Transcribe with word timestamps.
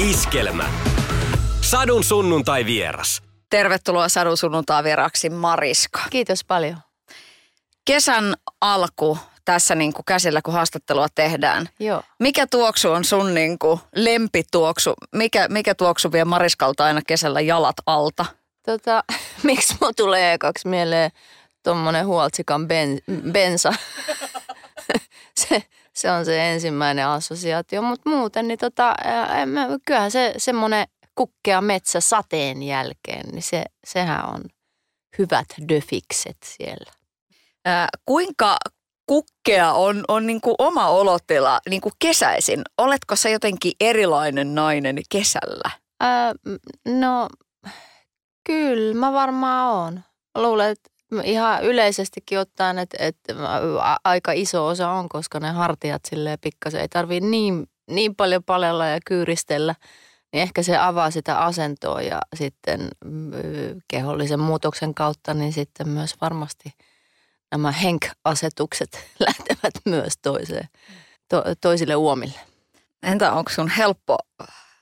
Iskelmä. 0.00 0.70
Sadun 1.60 2.04
sunnuntai 2.04 2.64
vieras. 2.64 3.22
Tervetuloa 3.50 4.08
Sadun 4.08 4.36
sunnuntaa 4.36 4.84
vieraksi 4.84 5.30
Mariska. 5.30 6.00
Kiitos 6.10 6.44
paljon. 6.44 6.76
Kesän 7.84 8.34
alku 8.60 9.18
tässä 9.44 9.74
niin 9.74 9.92
kuin 9.92 10.04
käsillä, 10.04 10.42
kun 10.42 10.54
haastattelua 10.54 11.06
tehdään. 11.14 11.68
Joo. 11.80 12.02
Mikä 12.20 12.46
tuoksu 12.46 12.90
on 12.90 13.04
sun 13.04 13.34
niin 13.34 13.58
kuin 13.58 13.80
lempituoksu? 13.94 14.94
Mikä, 15.16 15.48
mikä 15.48 15.74
tuoksu 15.74 16.12
vie 16.12 16.24
Mariskalta 16.24 16.84
aina 16.84 17.00
kesällä 17.06 17.40
jalat 17.40 17.76
alta? 17.86 18.26
Tota, 18.66 19.04
miksi 19.42 19.74
mulla 19.80 19.92
tulee 19.96 20.32
ekaksi 20.32 20.68
mieleen 20.68 21.10
tuommoinen 21.62 22.06
huoltsikan 22.06 22.68
ben, 22.68 23.00
bensa? 23.32 23.72
se, 25.40 25.62
se 26.00 26.10
on 26.10 26.24
se 26.24 26.52
ensimmäinen 26.52 27.06
assosiaatio, 27.06 27.82
mutta 27.82 28.10
muuten 28.10 28.48
niin 28.48 28.58
tota, 28.58 28.94
mä- 29.46 29.68
kyllähän 29.86 30.10
se 30.10 30.34
semmoinen 30.36 30.86
kukkea 31.14 31.60
metsä 31.60 32.00
sateen 32.00 32.62
jälkeen, 32.62 33.28
niin 33.32 33.42
se, 33.42 33.64
sehän 33.84 34.28
on 34.34 34.40
hyvät 35.18 35.46
döfikset 35.68 36.36
siellä. 36.44 36.92
Ää, 37.64 37.88
kuinka 38.06 38.56
kukkea 39.06 39.72
on, 39.72 40.04
on 40.08 40.26
niin 40.26 40.40
kuin 40.40 40.54
oma 40.58 40.88
olotila 40.88 41.60
niin 41.70 41.80
kuin 41.80 41.92
kesäisin? 41.98 42.62
Oletko 42.78 43.16
se 43.16 43.30
jotenkin 43.30 43.72
erilainen 43.80 44.54
nainen 44.54 44.96
kesällä? 45.10 45.70
Ää, 46.00 46.34
no, 46.88 47.28
kyllä 48.46 48.94
mä 48.94 49.12
varmaan 49.12 49.74
oon. 49.74 50.00
Luulen, 50.38 50.70
että 50.70 50.89
ihan 51.24 51.64
yleisestikin 51.64 52.38
ottaen, 52.38 52.78
että, 52.78 52.96
että 53.00 53.34
aika 54.04 54.32
iso 54.32 54.66
osa 54.66 54.90
on, 54.90 55.08
koska 55.08 55.40
ne 55.40 55.50
hartiat 55.50 56.02
silleen 56.04 56.38
pikkasen 56.40 56.80
ei 56.80 56.88
tarvii 56.88 57.20
niin, 57.20 57.66
niin 57.86 58.16
paljon 58.16 58.44
palella 58.44 58.86
ja 58.86 58.98
kyyristellä. 59.06 59.74
Niin 60.32 60.42
ehkä 60.42 60.62
se 60.62 60.78
avaa 60.78 61.10
sitä 61.10 61.38
asentoa 61.38 62.02
ja 62.02 62.20
sitten 62.36 62.88
mm, 63.04 63.30
kehollisen 63.88 64.40
muutoksen 64.40 64.94
kautta, 64.94 65.34
niin 65.34 65.52
sitten 65.52 65.88
myös 65.88 66.14
varmasti 66.20 66.74
nämä 67.50 67.72
henk-asetukset 67.72 69.06
lähtevät 69.26 69.74
myös 69.84 70.14
toiseen, 70.22 70.68
to, 71.28 71.44
toisille 71.60 71.96
uomille. 71.96 72.40
Entä 73.02 73.32
onko 73.32 73.50
sun 73.50 73.68
helppo 73.68 74.18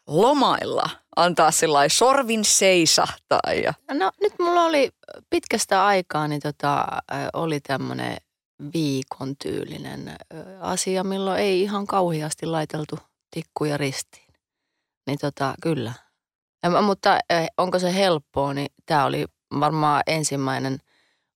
lomailla 0.07 0.91
antaa 1.19 1.51
sillä 1.51 1.89
sorvin 1.89 2.45
seisahtaa 2.45 3.53
ja 3.65 3.75
No 3.93 4.11
nyt 4.21 4.33
mulla 4.39 4.65
oli 4.65 4.91
pitkästä 5.31 5.87
aikaa, 5.87 6.29
niin 6.29 6.41
tota, 6.41 6.87
oli 7.33 7.61
tämmöinen 7.61 8.17
viikon 8.75 9.37
tyylinen 9.43 10.17
asia, 10.61 11.05
milloin 11.05 11.41
ei 11.41 11.63
ihan 11.63 11.87
kauheasti 11.87 12.47
laiteltu 12.47 12.99
tikkuja 13.31 13.77
ristiin. 13.77 14.29
Niin 15.07 15.19
tota, 15.19 15.55
kyllä. 15.63 15.93
Ja, 16.63 16.83
mutta 16.83 17.19
onko 17.57 17.79
se 17.79 17.95
helppoa, 17.95 18.55
niin 18.55 18.69
tämä 18.87 19.05
oli 19.05 19.25
varmaan 19.61 20.03
ensimmäinen 20.07 20.79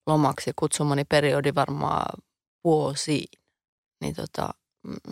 lomaksi 0.07 0.51
kutsumani 0.55 1.03
periodi 1.05 1.55
varmaan 1.55 2.21
vuosiin. 2.63 3.39
Niin 4.01 4.15
tota, 4.15 4.49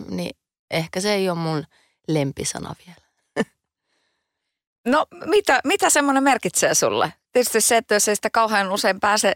niin 0.08 0.36
ehkä 0.70 1.00
se 1.00 1.14
ei 1.14 1.28
ole 1.28 1.38
mun 1.38 1.64
lempisana 2.08 2.74
vielä. 2.86 3.01
No 4.86 5.06
mitä, 5.26 5.60
mitä 5.64 5.90
semmoinen 5.90 6.22
merkitsee 6.22 6.74
sulle? 6.74 7.12
Tietysti 7.32 7.60
se, 7.60 7.76
että 7.76 7.94
jos 7.94 8.08
ei 8.08 8.16
sitä 8.16 8.30
kauhean 8.30 8.72
usein 8.72 9.00
pääse 9.00 9.32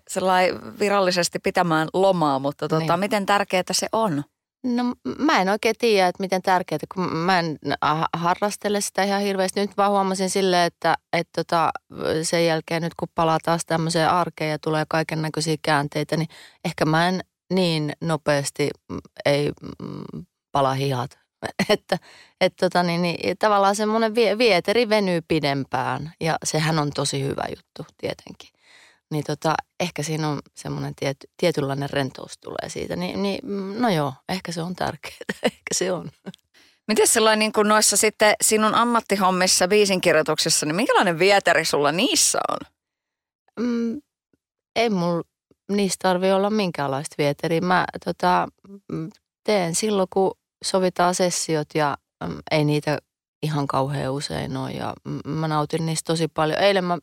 virallisesti 0.81 1.39
pitämään 1.39 1.89
lomaa, 1.93 2.39
mutta 2.39 2.69
tota, 2.69 2.79
Niin. 2.93 3.01
miten 3.01 3.27
tärkeää 3.27 3.63
se 3.73 3.87
on? 3.93 4.25
No 4.65 4.85
mä 5.19 5.41
en 5.41 5.49
oikein 5.49 5.75
tiedä, 5.79 6.09
että 6.09 6.23
miten 6.23 6.43
tärkeää, 6.43 6.79
kun 6.95 7.13
mä 7.13 7.39
en 7.39 7.59
ha- 7.83 8.09
harrastele 8.13 8.81
sitä 8.81 9.03
ihan 9.05 9.21
hirveästi. 9.23 9.61
Nyt 9.61 9.77
vaan 9.77 9.91
huomasin 9.91 10.31
silleen, 10.31 10.67
että, 10.67 10.95
että 11.13 11.45
tota, 11.45 11.71
sen 12.23 12.47
jälkeen 12.47 12.83
nyt 12.83 12.95
kun 12.95 13.09
palaa 13.15 13.39
taas 13.45 13.63
tämmöiseen 13.67 14.11
arkeen 14.11 14.51
ja 14.51 14.59
tulee 14.59 14.85
kaiken 14.89 15.23
näköisiä 15.23 15.57
käänteitä, 15.63 16.17
niin 16.17 16.29
ehkä 16.65 16.85
mä 16.85 17.09
en 17.09 17.21
niin 17.53 17.93
nopeasti 18.01 18.71
ei 19.25 19.53
pala 20.53 20.75
hihat. 20.75 21.19
että 21.69 21.99
että 22.41 22.67
tota, 22.67 22.83
niin, 22.83 23.03
niin, 23.03 23.39
tavallaan 23.39 23.77
semmoinen 23.77 24.15
vie, 24.15 24.39
vieteri 24.39 24.89
venyy 24.89 25.21
pidempään 25.29 26.13
ja 26.21 26.37
sehän 26.45 26.79
on 26.79 26.91
tosi 26.95 27.23
hyvä 27.23 27.45
juttu 27.49 27.93
tietenkin. 27.99 28.51
Niin 29.11 29.25
tota, 29.25 29.55
ehkä 29.81 30.03
siinä 30.03 30.29
on 30.29 30.39
semmoinen 30.55 30.95
tiet, 30.95 31.17
tietynlainen 31.37 31.91
rentous 31.91 32.39
tulee 32.39 32.69
siitä. 32.69 32.97
Ni, 32.97 33.17
niin, 33.17 33.39
mm, 33.43 33.75
no 33.83 33.89
joo, 33.89 34.13
ehkä 34.29 34.53
se 34.53 34.63
on 34.63 34.77
tärkeää. 34.77 35.17
ehkä 35.43 35.75
se 35.75 35.93
on. 35.93 36.11
Miten 36.89 37.07
sellainen 37.07 37.39
niin 37.39 37.53
kuin 37.53 37.69
noissa 37.69 37.97
sitten 37.97 38.35
sinun 38.43 38.75
ammattihommissa, 38.75 39.69
biisinkirjoituksessa, 39.69 40.67
niin 40.67 40.77
minkälainen 40.77 41.19
vieteri 41.19 41.65
sulla 41.65 41.93
niissä 41.93 42.39
on? 42.49 42.59
Mm, 43.61 44.01
ei 44.77 44.91
mulla 44.91 45.23
niistä 45.69 46.09
tarvi 46.09 46.33
olla 46.33 46.51
minkäänlaista 46.51 47.15
vieteriä. 47.19 47.61
Mä 47.61 47.85
tota, 48.05 48.49
mm, 48.93 49.11
teen 49.45 49.75
silloin, 49.75 50.09
kun 50.13 50.33
sovitaan 50.65 51.15
sessiot 51.15 51.69
ja 51.75 51.97
mm, 52.25 52.39
ei 52.51 52.65
niitä 52.65 52.99
ihan 53.43 53.67
kauhean 53.67 54.13
usein 54.13 54.57
ole. 54.57 54.73
Ja 54.73 54.95
mm, 55.05 55.31
mä 55.31 55.49
nautin 55.49 55.87
niistä 55.87 56.13
tosi 56.13 56.29
paljon. 56.29 56.61
Eilen 56.61 56.85
mä 56.85 56.99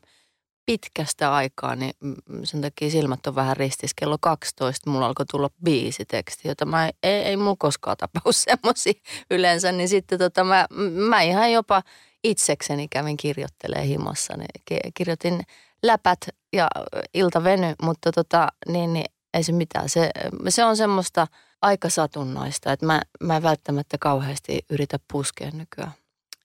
pitkästä 0.66 1.34
aikaa, 1.34 1.76
niin 1.76 1.92
mm, 2.00 2.16
sen 2.44 2.60
takia 2.60 2.90
silmät 2.90 3.26
on 3.26 3.34
vähän 3.34 3.56
ristis. 3.56 3.94
Kello 3.94 4.16
12 4.20 4.90
mulla 4.90 5.06
alkoi 5.06 5.26
tulla 5.26 5.50
biisiteksti, 5.64 6.48
jota 6.48 6.64
mä 6.64 6.90
ei, 7.02 7.22
ei 7.22 7.36
mulla 7.36 7.56
koskaan 7.58 7.96
tapahdu 7.96 8.32
semmoisia 8.50 9.00
yleensä. 9.30 9.72
Niin 9.72 9.88
sitten 9.88 10.18
tota, 10.18 10.44
mä, 10.44 10.66
mä 11.08 11.22
ihan 11.22 11.52
jopa 11.52 11.82
itsekseni 12.24 12.88
kävin 12.88 13.16
kirjoittelemaan 13.16 13.88
himossa. 13.88 14.34
Ki- 14.64 14.90
kirjoitin 14.94 15.42
läpät 15.82 16.18
ja 16.52 16.68
ilta 17.14 17.44
veny, 17.44 17.74
mutta 17.82 18.12
tota, 18.12 18.48
niin, 18.68 18.92
niin 18.92 19.13
ei 19.34 19.42
se 19.42 19.52
mitään. 19.52 19.88
Se, 19.88 20.10
se 20.48 20.64
on 20.64 20.76
semmoista 20.76 21.26
aika 21.62 21.88
satunnaista, 21.88 22.72
että 22.72 22.86
mä, 22.86 23.02
mä 23.20 23.36
en 23.36 23.42
välttämättä 23.42 23.96
kauheasti 24.00 24.64
yritä 24.70 24.98
puskea 25.12 25.50
nykyään. 25.52 25.92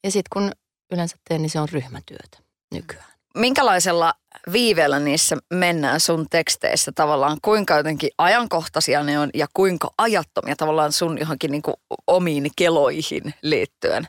Ja 0.04 0.12
sitten 0.12 0.30
kun 0.34 0.52
yleensä 0.92 1.18
teen, 1.30 1.42
niin 1.42 1.50
se 1.50 1.60
on 1.60 1.70
ryhmätyötä 1.70 2.38
nykyään. 2.74 3.10
Minkälaisella 3.38 4.14
viiveellä 4.52 5.00
niissä 5.00 5.38
mennään 5.54 6.00
sun 6.00 6.26
teksteissä 6.30 6.92
tavallaan? 6.96 7.38
Kuinka 7.42 7.78
jotenkin 7.78 8.10
ajankohtaisia 8.18 9.04
ne 9.04 9.20
on 9.20 9.30
ja 9.34 9.48
kuinka 9.54 9.90
ajattomia 9.98 10.56
tavallaan 10.56 10.92
sun 10.92 11.18
johonkin 11.20 11.52
niin 11.52 11.64
omiin 12.08 12.52
keloihin 12.56 13.34
liittyen? 13.42 14.08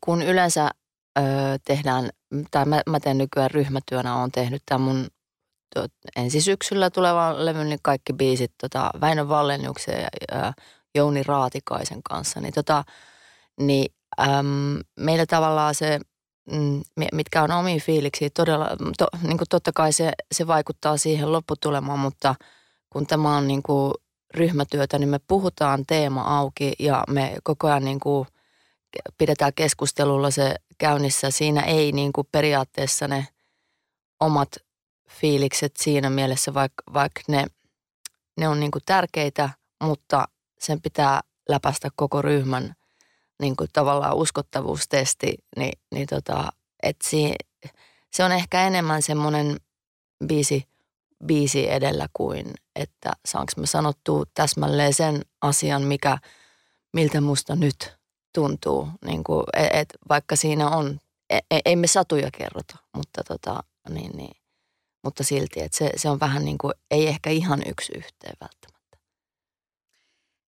kun 0.00 0.22
yleensä 0.22 0.70
ö, 1.18 1.22
tehdään, 1.64 2.10
tai 2.50 2.64
mä, 2.64 2.82
mä 2.86 3.00
teen 3.00 3.18
nykyään 3.18 3.50
ryhmätyönä, 3.50 4.14
on 4.14 4.32
tehnyt 4.32 4.62
tämän 4.66 4.80
mun 4.80 5.06
ensi 6.16 6.40
syksyllä 6.40 6.90
tulevan 6.90 7.44
levyn, 7.44 7.68
niin 7.68 7.78
kaikki 7.82 8.12
biisit 8.12 8.52
tota, 8.60 8.90
Väinö 9.00 9.28
Valleniuksen 9.28 10.00
ja, 10.02 10.08
ja 10.32 10.52
Jouni 10.94 11.22
Raatikaisen 11.22 12.02
kanssa, 12.02 12.40
niin, 12.40 12.54
tota, 12.54 12.84
niin 13.60 13.94
äm, 14.20 14.80
meillä 14.96 15.26
tavallaan 15.26 15.74
se, 15.74 16.00
mm, 16.52 16.82
mi- 16.96 17.08
mitkä 17.12 17.42
on 17.42 17.50
omia 17.50 17.80
fiiliksiä, 17.80 18.28
todella, 18.34 18.68
to, 18.98 19.06
niin 19.22 19.38
kuin 19.38 19.48
totta 19.48 19.70
kai 19.74 19.92
se, 19.92 20.12
se 20.32 20.46
vaikuttaa 20.46 20.96
siihen 20.96 21.32
lopputulemaan, 21.32 21.98
mutta 21.98 22.34
kun 22.90 23.06
tämä 23.06 23.36
on 23.36 23.48
niin 23.48 23.62
kuin 23.62 23.94
ryhmätyötä, 24.34 24.98
niin 24.98 25.08
me 25.08 25.18
puhutaan 25.28 25.84
teema 25.86 26.38
auki 26.38 26.72
ja 26.78 27.04
me 27.08 27.36
koko 27.42 27.66
ajan 27.66 27.84
niin 27.84 28.00
kuin 28.00 28.28
pidetään 29.18 29.52
keskustelulla 29.54 30.30
se 30.30 30.54
käynnissä. 30.78 31.30
Siinä 31.30 31.60
ei 31.60 31.92
niin 31.92 32.12
kuin 32.12 32.28
periaatteessa 32.32 33.08
ne 33.08 33.26
omat 34.20 34.48
fiilikset 35.10 35.76
siinä 35.76 36.10
mielessä, 36.10 36.54
vaikka, 36.54 36.82
vaikka 36.94 37.20
ne, 37.28 37.46
ne 38.36 38.48
on 38.48 38.60
niin 38.60 38.70
kuin 38.70 38.82
tärkeitä, 38.86 39.50
mutta 39.82 40.28
sen 40.58 40.80
pitää 40.82 41.20
läpäistä 41.48 41.88
koko 41.96 42.22
ryhmän 42.22 42.74
niin 43.42 43.56
kuin 43.56 43.70
tavallaan 43.72 44.16
uskottavuustesti, 44.16 45.34
niin, 45.56 45.78
niin 45.94 46.06
tota, 46.06 46.48
et 46.82 46.96
si, 47.02 47.34
se 48.12 48.24
on 48.24 48.32
ehkä 48.32 48.66
enemmän 48.66 49.02
semmoinen 49.02 49.56
biisi, 50.26 50.68
biisi 51.26 51.70
edellä 51.70 52.08
kuin, 52.12 52.54
että 52.76 53.12
saanko 53.26 53.52
mä 53.56 53.66
sanottua 53.66 54.24
täsmälleen 54.34 54.94
sen 54.94 55.22
asian, 55.40 55.82
mikä, 55.82 56.18
miltä 56.92 57.20
musta 57.20 57.56
nyt 57.56 57.96
tuntuu. 58.34 58.88
Niin 59.04 59.24
kuin, 59.24 59.44
et, 59.72 59.88
vaikka 60.08 60.36
siinä 60.36 60.68
on, 60.68 60.98
e, 61.30 61.38
e, 61.50 61.60
ei 61.64 61.76
me 61.76 61.86
satuja 61.86 62.30
kerrota, 62.38 62.76
mutta, 62.96 63.24
tota, 63.24 63.62
niin, 63.88 64.16
niin, 64.16 64.36
mutta 65.04 65.24
silti, 65.24 65.60
että 65.60 65.78
se, 65.78 65.90
se 65.96 66.08
on 66.08 66.20
vähän 66.20 66.44
niin 66.44 66.58
kuin, 66.58 66.74
ei 66.90 67.06
ehkä 67.06 67.30
ihan 67.30 67.62
yksi 67.66 67.92
yhteen 67.96 68.36
välttämättä. 68.40 68.98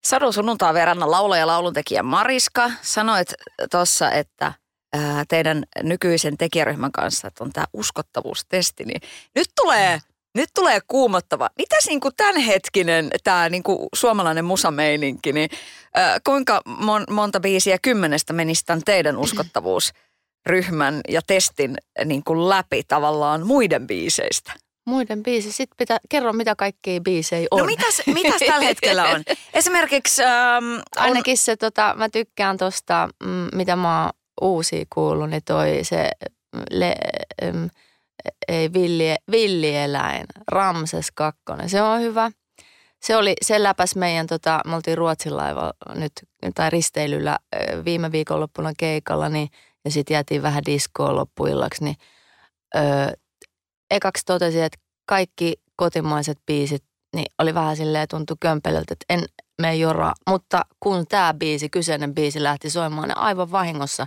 Sadun 0.05 0.33
sunnuntaa 0.33 0.75
verran 0.75 1.11
laulaja 1.11 1.41
ja 1.41 1.47
lauluntekijä 1.47 2.03
Mariska. 2.03 2.71
Sanoit 2.83 3.29
tuossa, 3.71 4.13
että 4.13 4.53
ää, 4.93 5.25
teidän 5.29 5.65
nykyisen 5.83 6.37
tekijäryhmän 6.37 6.93
kanssa, 6.93 7.29
että 7.29 7.45
on 7.45 7.53
tämä 7.53 7.67
uskottavuustesti, 7.73 8.85
niin 8.85 9.01
nyt 9.35 9.49
tulee, 9.57 10.01
nyt 10.35 10.51
tulee 10.55 10.79
kuumottava. 10.87 11.51
Mitäs 11.59 11.87
niinku 11.87 12.11
tämänhetkinen 12.17 13.11
tämä 13.25 13.49
niinku 13.49 13.89
suomalainen 13.95 14.45
musameininki, 14.45 15.33
niin 15.33 15.51
ää, 15.95 16.19
kuinka 16.25 16.61
mon, 16.65 17.05
monta 17.11 17.41
biisiä 17.41 17.79
kymmenestä 17.83 18.33
menisi 18.33 18.67
tämän 18.67 18.83
teidän 18.85 19.17
uskottavuus 19.17 19.93
ryhmän 20.47 21.01
ja 21.09 21.21
testin 21.27 21.77
niin 22.05 22.25
kuin 22.25 22.49
läpi 22.49 22.83
tavallaan 22.89 23.47
muiden 23.47 23.87
biiseistä? 23.87 24.53
Muiden 24.87 25.23
biisi. 25.23 25.53
Sitten 25.53 25.77
pitää, 25.77 25.99
kerro 26.09 26.33
mitä 26.33 26.57
kaikkia 26.57 27.01
biisejä 27.01 27.49
on. 27.51 27.59
No 27.59 27.67
mitäs, 27.67 28.03
mitäs 28.07 28.41
tällä 28.47 28.65
hetkellä 28.65 29.05
on? 29.05 29.23
Esimerkiksi... 29.55 30.23
Ähm, 30.23 30.65
on... 30.65 30.83
Ainakin 30.97 31.39
se, 31.39 31.57
tota, 31.57 31.95
mä 31.99 32.09
tykkään 32.09 32.57
tosta, 32.57 33.09
mm, 33.25 33.49
mitä 33.55 33.77
mä 33.77 34.03
oon 34.03 34.11
uusia 34.41 34.85
kuullut, 34.95 35.31
niin 35.31 35.43
toi 35.45 35.79
se, 35.83 36.11
le, 36.71 36.95
mm, 37.53 37.71
ei 38.49 38.73
villi, 38.73 39.15
villieläin, 39.31 40.25
Ramses 40.53 41.11
2. 41.15 41.41
Se 41.67 41.83
on 41.83 42.01
hyvä. 42.01 42.31
Se 43.03 43.17
oli, 43.17 43.35
se 43.43 43.63
läpäs 43.63 43.97
meidän, 43.97 44.27
tota, 44.27 44.61
me 44.67 44.75
oltiin 44.75 44.99
Ruotsin 44.99 45.37
laiva 45.37 45.73
nyt, 45.95 46.13
tai 46.55 46.71
risteilyllä 46.71 47.39
viime 47.85 48.13
viikonloppuna 48.13 48.73
keikalla, 48.79 49.29
niin, 49.29 49.49
ja 49.85 49.91
sitten 49.91 50.15
jäätiin 50.15 50.43
vähän 50.43 50.63
diskoon 50.67 51.17
loppuillaksi, 51.17 51.85
niin 51.85 51.97
ö, 52.77 52.81
ekaksi 53.91 54.23
totesin, 54.27 54.63
että 54.63 54.79
kaikki 55.07 55.55
kotimaiset 55.77 56.39
biisit 56.47 56.85
niin 57.17 57.27
oli 57.39 57.55
vähän 57.55 57.77
silleen 57.77 58.09
tuntu 58.09 58.35
kömpelöltä, 58.41 58.93
että 58.93 59.05
en 59.09 59.25
mene 59.63 59.77
joraa. 59.77 60.15
Mutta 60.29 60.65
kun 60.81 61.07
tämä 61.09 61.35
biisi, 61.35 61.69
kyseinen 61.69 62.15
biisi 62.15 62.43
lähti 62.43 62.71
soimaan, 62.71 63.09
niin 63.09 63.19
aivan 63.19 63.53
vahingossa 63.53 64.07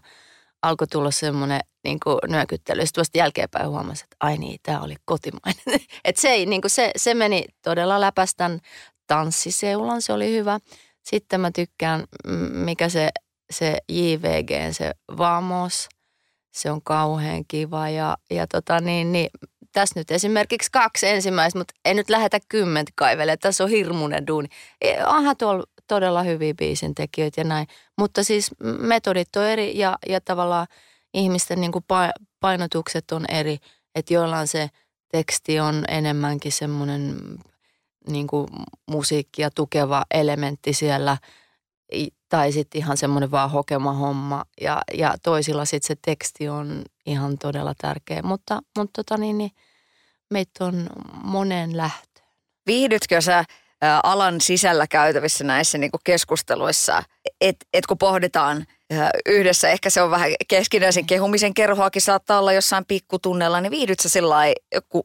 alkoi 0.61 0.87
tulla 0.87 1.11
semmoinen 1.11 1.61
niin 1.83 1.99
nyökyttely. 2.27 2.85
Sitten 2.85 3.01
vasta 3.01 3.17
jälkeenpäin 3.17 3.69
huomasi, 3.69 4.03
että 4.03 4.15
ai 4.19 4.37
niin, 4.37 4.59
tämä 4.63 4.81
oli 4.81 4.95
kotimainen. 5.05 5.63
että 6.05 6.21
se, 6.21 6.29
ei, 6.29 6.45
niin 6.45 6.61
kuin 6.61 6.71
se, 6.71 6.91
se 6.95 7.13
meni 7.13 7.45
todella 7.61 8.01
läpästän 8.01 8.59
tanssiseulan, 9.07 10.01
se 10.01 10.13
oli 10.13 10.31
hyvä. 10.31 10.59
Sitten 11.03 11.41
mä 11.41 11.51
tykkään, 11.51 12.03
mikä 12.51 12.89
se, 12.89 13.09
se 13.53 13.77
JVG, 13.89 14.49
se 14.71 14.91
Vamos, 15.17 15.89
se 16.51 16.71
on 16.71 16.81
kauhean 16.81 17.45
kiva 17.47 17.89
ja, 17.89 18.17
ja 18.31 18.47
tota 18.47 18.79
niin, 18.79 19.11
niin 19.11 19.29
tässä 19.73 19.99
nyt 19.99 20.11
esimerkiksi 20.11 20.69
kaksi 20.71 21.07
ensimmäistä, 21.07 21.59
mutta 21.59 21.73
en 21.85 21.95
nyt 21.95 22.09
lähetä 22.09 22.39
kymmentä 22.49 22.91
kaivele. 22.95 23.37
Tässä 23.37 23.63
on 23.63 23.69
hirmuinen 23.69 24.27
duuni. 24.27 24.47
E, 24.81 25.03
onhan 25.05 25.37
tuolla 25.37 25.63
todella 25.87 26.23
hyviä 26.23 26.53
biisintekijöitä 26.53 27.41
ja 27.41 27.45
näin. 27.45 27.67
Mutta 27.97 28.23
siis 28.23 28.51
metodit 28.79 29.35
on 29.35 29.45
eri 29.45 29.77
ja, 29.77 29.97
ja 30.07 30.21
tavallaan 30.21 30.67
ihmisten 31.13 31.61
niin 31.61 31.71
kuin 31.71 31.85
painotukset 32.39 33.11
on 33.11 33.25
eri. 33.29 33.57
Että 33.95 34.13
joillain 34.13 34.47
se 34.47 34.69
teksti 35.11 35.59
on 35.59 35.85
enemmänkin 35.87 36.51
semmoinen 36.51 37.15
niin 38.07 38.27
kuin 38.27 38.47
musiikkia 38.87 39.49
tukeva 39.55 40.05
elementti 40.13 40.73
siellä 40.73 41.17
tai 42.29 42.51
sitten 42.51 42.79
ihan 42.79 42.97
semmoinen 42.97 43.31
vaan 43.31 43.51
hokema 43.51 43.93
homma 43.93 44.45
ja, 44.61 44.81
ja 44.93 45.13
toisilla 45.23 45.65
sitten 45.65 45.87
se 45.87 45.95
teksti 46.05 46.49
on 46.49 46.81
ihan 47.05 47.37
todella 47.37 47.73
tärkeä. 47.77 48.21
Mutta, 48.23 48.61
mutta 48.77 49.03
tota 49.03 49.17
niin, 49.17 49.37
niin 49.37 49.51
meitä 50.29 50.65
on 50.65 50.89
monen 51.23 51.77
lähtöön. 51.77 52.27
Viihdytkö 52.67 53.21
sä 53.21 53.45
alan 54.03 54.41
sisällä 54.41 54.87
käytävissä 54.87 55.43
näissä 55.43 55.77
niin 55.77 55.91
keskusteluissa, 56.03 57.03
että 57.41 57.65
et 57.73 57.85
kun 57.85 57.97
pohditaan 57.97 58.65
yhdessä, 59.25 59.69
ehkä 59.69 59.89
se 59.89 60.01
on 60.01 60.11
vähän 60.11 60.31
keskinäisen 60.47 61.05
kehumisen 61.05 61.53
kerhoakin 61.53 62.01
saattaa 62.01 62.39
olla 62.39 62.53
jossain 62.53 62.85
pikkutunnella, 62.85 63.61
niin 63.61 63.71
viihdyt 63.71 63.99
sä 63.99 64.09
sillä 64.09 64.35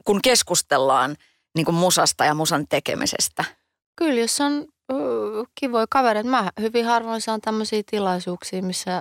kun 0.04 0.22
keskustellaan 0.22 1.16
niin 1.56 1.74
musasta 1.74 2.24
ja 2.24 2.34
musan 2.34 2.68
tekemisestä? 2.68 3.44
Kyllä, 3.96 4.20
jos 4.20 4.40
on 4.40 4.66
kivoja 5.54 5.86
kavereita. 5.90 6.30
Mä 6.30 6.50
hyvin 6.60 6.84
harvoin 6.84 7.20
saan 7.20 7.40
tämmöisiä 7.40 7.82
tilaisuuksia, 7.90 8.62
missä 8.62 9.00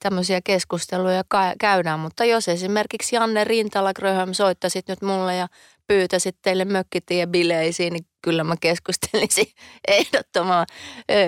tämmöisiä 0.00 0.40
keskusteluja 0.44 1.24
käydään, 1.60 2.00
mutta 2.00 2.24
jos 2.24 2.48
esimerkiksi 2.48 3.16
Janne 3.16 3.44
Rintala 3.44 3.92
Gröhöm 3.92 4.32
soittasit 4.32 4.88
nyt 4.88 5.02
mulle 5.02 5.36
ja 5.36 5.48
pyytäisit 5.86 6.36
teille 6.42 6.64
mökkitie-bileisiin, 6.64 7.92
niin 7.92 8.06
kyllä 8.22 8.44
mä 8.44 8.54
keskustelisin 8.60 9.46
ehdottoman 9.88 10.66
e, 11.08 11.24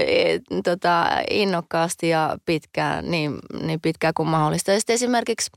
tota, 0.64 1.06
innokkaasti 1.30 2.08
ja 2.08 2.36
pitkään, 2.44 3.10
niin, 3.10 3.38
niin 3.62 3.80
pitkään 3.80 4.14
kuin 4.14 4.28
mahdollista. 4.28 4.70
Ja 4.70 4.80
sitten 4.80 4.94
esimerkiksi 4.94 5.50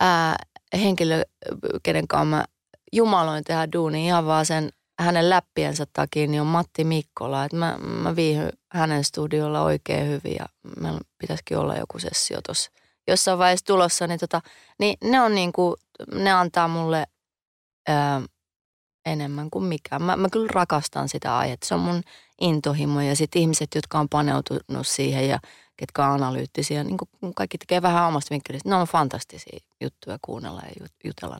ää, 0.00 0.36
henkilö, 0.72 1.22
kenen 1.82 2.08
kanssa 2.08 2.24
mä 2.24 2.44
jumaloin 2.92 3.44
tehdä 3.44 3.68
duuni 3.72 4.06
ihan 4.06 4.26
vaan 4.26 4.46
sen 4.46 4.70
hänen 4.98 5.30
läppiensä 5.30 5.86
takia, 5.92 6.26
niin 6.26 6.40
on 6.40 6.46
Matti 6.46 6.84
Mikkola. 6.84 7.44
Että 7.44 7.56
mä, 7.56 7.78
mä 7.78 8.16
viihyn 8.16 8.52
hänen 8.72 9.04
studiolla 9.04 9.62
oikein 9.62 10.06
hyvin 10.08 10.36
ja 10.38 10.46
meillä 10.80 11.00
pitäisikin 11.18 11.58
olla 11.58 11.76
joku 11.76 11.98
sessio 11.98 12.40
tuossa 12.46 12.70
jossain 13.08 13.38
vaiheessa 13.38 13.66
tulossa. 13.66 14.06
Niin, 14.06 14.20
tota, 14.20 14.40
niin 14.78 14.96
ne 15.04 15.20
on 15.20 15.34
niin 15.34 15.52
kuin, 15.52 15.74
ne 16.14 16.32
antaa 16.32 16.68
mulle 16.68 17.06
ää, 17.88 18.22
enemmän 19.06 19.50
kuin 19.50 19.64
mikään. 19.64 20.02
Mä, 20.02 20.16
mä 20.16 20.28
kyllä 20.32 20.48
rakastan 20.52 21.08
sitä 21.08 21.38
aihetta. 21.38 21.66
Se 21.66 21.74
on 21.74 21.80
mun 21.80 22.02
intohimo 22.40 23.00
ja 23.00 23.16
sitten 23.16 23.42
ihmiset, 23.42 23.74
jotka 23.74 23.98
on 23.98 24.08
paneutunut 24.08 24.86
siihen 24.86 25.28
ja 25.28 25.38
ketkä 25.76 26.06
on 26.06 26.12
analyyttisiä, 26.12 26.84
niin 26.84 26.98
kaikki 27.34 27.58
tekee 27.58 27.82
vähän 27.82 28.08
omasta 28.08 28.30
vinkkelistä. 28.30 28.68
Ne 28.68 28.74
on 28.74 28.86
fantastisia 28.86 29.58
juttuja 29.80 30.18
kuunnella 30.22 30.62
ja 30.80 30.86
jutella 31.04 31.38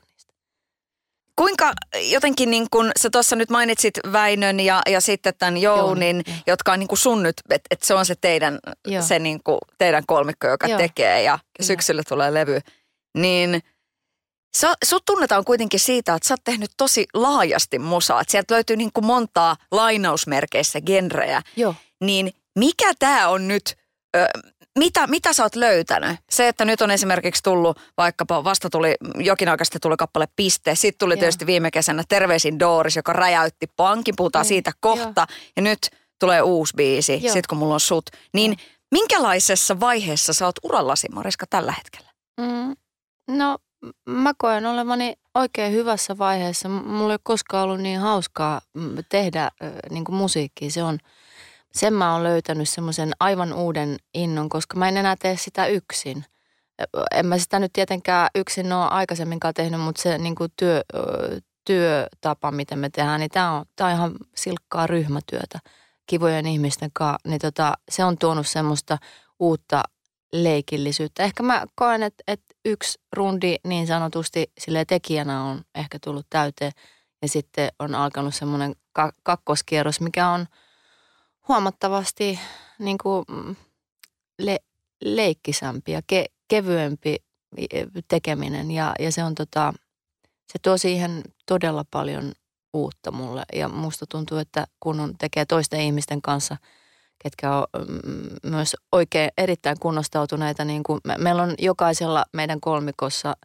Kuinka 1.38 1.72
jotenkin 2.10 2.50
niin 2.50 2.66
kun 2.70 2.90
sä 3.00 3.10
tuossa 3.10 3.36
nyt 3.36 3.50
mainitsit 3.50 3.94
Väinön 4.12 4.60
ja, 4.60 4.82
ja 4.90 5.00
sitten 5.00 5.34
tämän 5.38 5.56
Jounin, 5.56 6.16
Jouni, 6.16 6.42
jotka 6.46 6.72
on 6.72 6.78
niin 6.78 6.88
kuin 6.88 6.98
sun 6.98 7.22
nyt, 7.22 7.34
että 7.50 7.66
et 7.70 7.82
se 7.82 7.94
on 7.94 8.06
se 8.06 8.14
teidän, 8.20 8.58
se 9.00 9.18
niin 9.18 9.40
kuin 9.44 9.58
teidän 9.78 10.02
kolmikko, 10.06 10.46
joka 10.46 10.66
Joo. 10.66 10.78
tekee 10.78 11.22
ja 11.22 11.38
Kyllä. 11.38 11.66
syksyllä 11.66 12.02
tulee 12.08 12.34
levy, 12.34 12.60
niin 13.18 13.62
sä, 14.56 14.74
sut 14.84 15.04
tunnetaan 15.04 15.44
kuitenkin 15.44 15.80
siitä, 15.80 16.14
että 16.14 16.28
sä 16.28 16.34
oot 16.34 16.44
tehnyt 16.44 16.70
tosi 16.76 17.06
laajasti 17.14 17.78
musaa. 17.78 18.20
Että 18.20 18.30
sieltä 18.30 18.54
löytyy 18.54 18.76
niin 18.76 18.92
kuin 18.92 19.06
montaa 19.06 19.56
lainausmerkeissä 19.70 20.80
genrejä. 20.80 21.42
Joo. 21.56 21.74
Niin 22.00 22.32
mikä 22.58 22.92
tämä 22.98 23.28
on 23.28 23.48
nyt, 23.48 23.76
ö, 24.16 24.28
mitä, 24.78 25.06
mitä 25.06 25.32
sä 25.32 25.42
oot 25.42 25.56
löytänyt? 25.56 26.16
Se, 26.30 26.48
että 26.48 26.64
nyt 26.64 26.80
on 26.80 26.90
esimerkiksi 26.90 27.42
tullut, 27.42 27.78
vaikkapa 27.96 28.44
vasta 28.44 28.70
tuli, 28.70 28.94
jokin 29.14 29.48
aika 29.48 29.64
sitten 29.64 29.80
tuli 29.80 29.96
kappale 29.96 30.28
Piste. 30.36 30.74
Sitten 30.74 30.98
tuli 30.98 31.14
Joo. 31.14 31.20
tietysti 31.20 31.46
viime 31.46 31.70
kesänä 31.70 32.02
Terveisin 32.08 32.58
Dooris, 32.58 32.96
joka 32.96 33.12
räjäytti 33.12 33.66
pankin. 33.76 34.16
Puhutaan 34.16 34.44
mm. 34.44 34.48
siitä 34.48 34.72
kohta. 34.80 35.26
Joo. 35.28 35.38
Ja 35.56 35.62
nyt 35.62 35.78
tulee 36.20 36.42
uusi 36.42 36.74
biisi, 36.76 37.20
sitten 37.20 37.42
kun 37.48 37.58
mulla 37.58 37.74
on 37.74 37.80
sut. 37.80 38.10
Niin 38.34 38.50
Joo. 38.50 38.68
minkälaisessa 38.90 39.80
vaiheessa 39.80 40.32
sä 40.32 40.46
oot 40.46 40.56
urallasi, 40.62 41.08
Mariska, 41.12 41.46
tällä 41.50 41.72
hetkellä? 41.72 42.10
Mm, 42.40 42.76
no, 43.36 43.58
mä 44.08 44.32
koen 44.38 44.66
olevani 44.66 45.14
oikein 45.34 45.72
hyvässä 45.72 46.18
vaiheessa. 46.18 46.68
Mulla 46.68 47.12
ei 47.12 47.14
ole 47.14 47.18
koskaan 47.22 47.64
ollut 47.64 47.80
niin 47.80 48.00
hauskaa 48.00 48.60
tehdä 49.08 49.42
äh, 49.42 49.72
niin 49.90 50.04
musiikkia. 50.08 50.70
Se 50.70 50.82
on– 50.82 50.98
sen 51.72 51.94
mä 51.94 52.12
oon 52.12 52.22
löytänyt 52.22 52.68
semmoisen 52.68 53.12
aivan 53.20 53.52
uuden 53.52 53.96
innon, 54.14 54.48
koska 54.48 54.76
mä 54.78 54.88
en 54.88 54.96
enää 54.96 55.16
tee 55.18 55.36
sitä 55.36 55.66
yksin. 55.66 56.24
En 57.14 57.26
mä 57.26 57.38
sitä 57.38 57.58
nyt 57.58 57.72
tietenkään 57.72 58.28
yksin 58.34 58.72
ole 58.72 58.88
aikaisemminkaan 58.88 59.54
tehnyt, 59.54 59.80
mutta 59.80 60.02
se 60.02 60.18
niin 60.18 60.34
kuin 60.34 60.52
työ, 60.56 60.82
työtapa, 61.64 62.50
miten 62.50 62.78
me 62.78 62.90
tehdään, 62.90 63.20
niin 63.20 63.30
tämä 63.30 63.52
on, 63.52 63.64
on 63.80 63.90
ihan 63.90 64.16
silkkaa 64.36 64.86
ryhmätyötä 64.86 65.58
kivojen 66.06 66.46
ihmisten 66.46 66.90
kanssa. 66.92 67.28
Niin 67.28 67.40
tota, 67.40 67.74
se 67.90 68.04
on 68.04 68.18
tuonut 68.18 68.46
semmoista 68.46 68.98
uutta 69.38 69.82
leikillisyyttä. 70.32 71.22
Ehkä 71.22 71.42
mä 71.42 71.64
koen, 71.74 72.02
että, 72.02 72.24
että 72.26 72.54
yksi 72.64 73.00
rundi 73.12 73.56
niin 73.66 73.86
sanotusti 73.86 74.52
sille 74.58 74.84
tekijänä 74.84 75.42
on 75.42 75.62
ehkä 75.74 75.98
tullut 76.04 76.26
täyteen 76.30 76.72
ja 77.22 77.28
sitten 77.28 77.68
on 77.78 77.94
alkanut 77.94 78.34
semmoinen 78.34 78.74
kakkoskierros, 79.22 80.00
mikä 80.00 80.28
on– 80.28 80.46
huomattavasti 81.48 82.38
niin 82.78 82.98
kuin 83.02 83.24
mm, 83.28 83.56
le, 84.38 84.58
leikkisämpi 85.04 85.92
ja 85.92 86.00
ke, 86.06 86.26
kevyempi 86.48 87.16
tekeminen. 88.08 88.70
Ja, 88.70 88.94
ja 88.98 89.12
se 89.12 89.24
on 89.24 89.34
tota, 89.34 89.72
se 90.52 90.58
tuo 90.62 90.78
siihen 90.78 91.22
todella 91.46 91.84
paljon 91.90 92.32
uutta 92.72 93.12
mulle. 93.12 93.42
Ja 93.54 93.68
musta 93.68 94.06
tuntuu, 94.06 94.38
että 94.38 94.66
kun 94.80 95.00
on, 95.00 95.14
tekee 95.18 95.46
toisten 95.46 95.80
ihmisten 95.80 96.22
kanssa, 96.22 96.56
ketkä 97.22 97.56
on 97.56 97.66
mm, 97.88 98.50
myös 98.50 98.76
oikein 98.92 99.30
erittäin 99.38 99.78
kunnostautuneita, 99.80 100.64
niin 100.64 100.82
kuin 100.82 101.00
me, 101.04 101.18
meillä 101.18 101.42
on 101.42 101.54
jokaisella 101.58 102.24
meidän 102.32 102.60
kolmikossa 102.60 103.36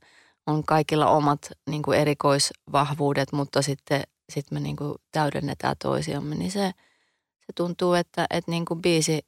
on 0.48 0.64
kaikilla 0.64 1.08
omat 1.10 1.52
niin 1.70 1.82
kuin 1.82 2.00
erikoisvahvuudet, 2.00 3.32
mutta 3.32 3.62
sitten 3.62 4.04
sit 4.30 4.52
me 4.52 4.60
niin 4.60 4.76
kuin 4.76 4.96
täydennetään 5.12 5.76
toisiamme, 5.84 6.36
niin 6.36 6.52
se– 6.52 6.72
se 7.46 7.54
tuntuu, 7.56 7.94
että, 7.94 8.26
että 8.30 8.52
niin 8.52 8.66
kuin 8.66 8.82
biisi 8.82 9.20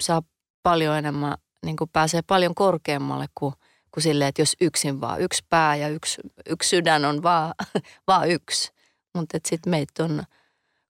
saa 0.00 0.22
paljon 0.62 0.96
enemmän, 0.96 1.34
niin 1.64 1.76
kuin 1.76 1.90
pääsee 1.92 2.22
paljon 2.22 2.54
korkeammalle 2.54 3.26
kuin, 3.34 3.54
kuin 3.90 4.02
silleen, 4.02 4.28
että 4.28 4.42
jos 4.42 4.56
yksin 4.60 5.00
vaan 5.00 5.20
yksi 5.20 5.44
pää 5.48 5.76
ja 5.76 5.88
yksi, 5.88 6.22
yksi 6.48 6.68
sydän 6.68 7.04
on 7.04 7.22
vaan, 7.22 7.54
vaan 8.08 8.30
yksi. 8.30 8.72
Mutta 9.14 9.38
sitten 9.46 9.70
meitä 9.70 10.04
on 10.04 10.22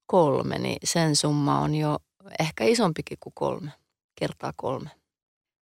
kolme, 0.06 0.58
niin 0.58 0.78
sen 0.84 1.16
summa 1.16 1.60
on 1.60 1.74
jo 1.74 1.98
ehkä 2.38 2.64
isompikin 2.64 3.18
kuin 3.20 3.32
kolme, 3.34 3.70
kertaa 4.14 4.52
kolme. 4.56 4.90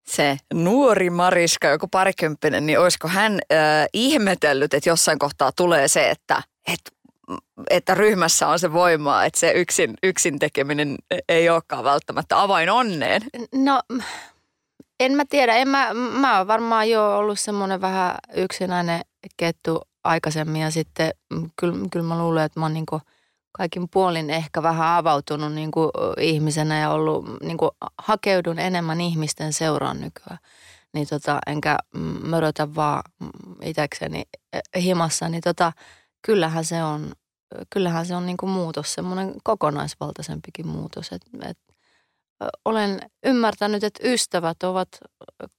se 0.07 0.37
nuori 0.53 1.09
Mariska, 1.09 1.67
joku 1.67 1.87
parikymppinen, 1.87 2.65
niin 2.65 2.79
olisiko 2.79 3.07
hän 3.07 3.33
äh, 3.33 3.87
ihmetellyt, 3.93 4.73
että 4.73 4.89
jossain 4.89 5.19
kohtaa 5.19 5.51
tulee 5.51 5.87
se, 5.87 6.09
että, 6.09 6.43
että 6.67 6.91
että 7.69 7.95
ryhmässä 7.95 8.47
on 8.47 8.59
se 8.59 8.73
voimaa, 8.73 9.25
että 9.25 9.39
se 9.39 9.51
yksin, 9.51 9.93
yksin 10.03 10.39
tekeminen 10.39 10.95
ei 11.29 11.50
olekaan 11.50 11.83
välttämättä 11.83 12.41
avain 12.41 12.69
onneen? 12.69 13.21
No, 13.55 13.81
en 15.00 15.11
mä 15.13 15.23
tiedä. 15.29 15.55
En 15.55 15.67
mä, 15.67 15.93
mä 15.93 16.38
oon 16.38 16.47
varmaan 16.47 16.89
jo 16.89 17.17
ollut 17.17 17.39
semmoinen 17.39 17.81
vähän 17.81 18.15
yksinäinen 18.35 19.01
kettu 19.38 19.81
aikaisemmin 20.03 20.61
ja 20.61 20.71
sitten 20.71 21.11
kyllä, 21.55 21.75
kyllä 21.91 22.05
mä 22.05 22.19
luulen, 22.19 22.43
että 22.43 22.59
mä 22.59 22.65
oon 22.65 22.73
niinku 22.73 23.01
kaikin 23.51 23.89
puolin 23.89 24.29
ehkä 24.29 24.63
vähän 24.63 24.88
avautunut 24.88 25.53
niinku 25.53 25.89
ihmisenä 26.19 26.79
ja 26.79 26.89
ollut, 26.89 27.25
niinku 27.43 27.71
hakeudun 27.97 28.59
enemmän 28.59 29.01
ihmisten 29.01 29.53
seuraan 29.53 30.01
nykyään. 30.01 30.39
Niin 30.93 31.07
tota, 31.07 31.39
enkä 31.47 31.77
mörötä 32.23 32.75
vaan 32.75 33.03
itsekseni 33.61 34.23
himassa, 34.75 35.29
niin 35.29 35.41
tota, 35.41 35.71
kyllähän 36.21 36.65
se 36.65 36.83
on, 36.83 37.11
kyllähän 37.70 38.05
se 38.05 38.15
on 38.15 38.25
niinku 38.25 38.48
muutos, 38.48 38.93
semmoinen 38.93 39.34
kokonaisvaltaisempikin 39.43 40.67
muutos. 40.67 41.12
Et, 41.12 41.22
et, 41.50 41.58
olen 42.65 43.00
ymmärtänyt, 43.25 43.84
että 43.84 44.08
ystävät 44.08 44.63
ovat 44.63 44.88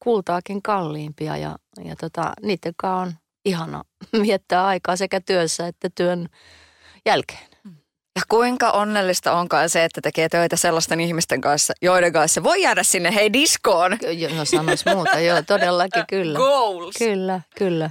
kultaakin 0.00 0.62
kalliimpia 0.62 1.36
ja, 1.36 1.56
ja 1.84 1.96
tota, 1.96 2.32
niiden 2.42 2.74
kanssa 2.76 3.02
on 3.02 3.14
ihana 3.44 3.82
viettää 4.22 4.66
aikaa 4.66 4.96
sekä 4.96 5.20
työssä 5.20 5.66
että 5.66 5.88
työn 5.94 6.28
jälkeen. 7.06 7.52
Ja 8.16 8.22
kuinka 8.28 8.70
onnellista 8.70 9.32
onkaan 9.32 9.70
se, 9.70 9.84
että 9.84 10.00
tekee 10.00 10.28
töitä 10.28 10.56
sellaisten 10.56 11.00
ihmisten 11.00 11.40
kanssa, 11.40 11.72
joiden 11.82 12.12
kanssa 12.12 12.42
voi 12.42 12.62
jäädä 12.62 12.82
sinne 12.82 13.14
hei 13.14 13.32
diskoon. 13.32 13.90
No 14.36 14.44
sanois 14.44 14.86
muuta, 14.86 15.18
joo 15.18 15.42
todellakin 15.42 16.04
kyllä. 16.14 16.38
Goals. 16.38 16.94
Kyllä, 16.98 17.40
kyllä. 17.58 17.90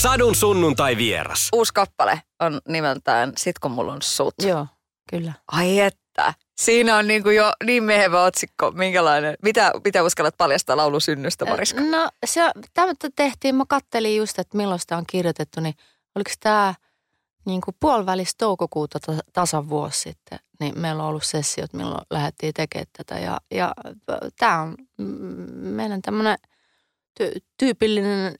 Sadun 0.00 0.34
sunnuntai 0.34 0.96
vieras. 0.96 1.48
Uusi 1.52 1.74
kappale 1.74 2.22
on 2.40 2.60
nimeltään 2.68 3.32
Sit 3.36 3.58
kun 3.58 3.70
mulla 3.70 3.92
on 3.92 4.02
sut. 4.02 4.34
Joo, 4.42 4.66
kyllä. 5.10 5.32
Ai 5.52 5.80
että. 5.80 6.34
Siinä 6.60 6.96
on 6.96 7.08
niin 7.08 7.22
kuin 7.22 7.36
jo 7.36 7.52
niin 7.64 7.84
mehevä 7.84 8.24
otsikko. 8.24 8.70
Minkälainen? 8.70 9.36
Mitä, 9.42 9.72
mitä 9.84 10.02
uskallat 10.02 10.36
paljastaa 10.36 10.76
laulusynnöstä, 10.76 11.44
Mariska? 11.44 11.80
No 11.80 12.10
se, 12.26 12.40
tämä 12.74 12.92
tehtiin, 13.16 13.54
mä 13.54 13.64
kattelin 13.68 14.16
just, 14.16 14.38
että 14.38 14.56
milloin 14.56 14.80
sitä 14.80 14.96
on 14.96 15.04
kirjoitettu, 15.06 15.60
niin 15.60 15.74
oliko 16.14 16.30
tämä 16.40 16.74
niin 17.46 17.60
kuin 17.60 17.76
puolivälis 17.80 18.34
toukokuuta 18.38 18.98
tasan 19.32 19.68
vuosi 19.68 20.00
sitten, 20.00 20.38
niin 20.60 20.78
meillä 20.78 21.02
on 21.02 21.08
ollut 21.08 21.24
sessiot, 21.24 21.72
milloin 21.72 22.04
lähdettiin 22.10 22.54
tekemään 22.54 22.86
tätä. 22.96 23.18
Ja, 23.18 23.40
ja 23.50 23.74
tämä 24.38 24.60
on 24.60 24.74
meidän 25.54 26.02
tämmöinen 26.02 26.38
ty- 27.18 27.40
tyypillinen 27.58 28.34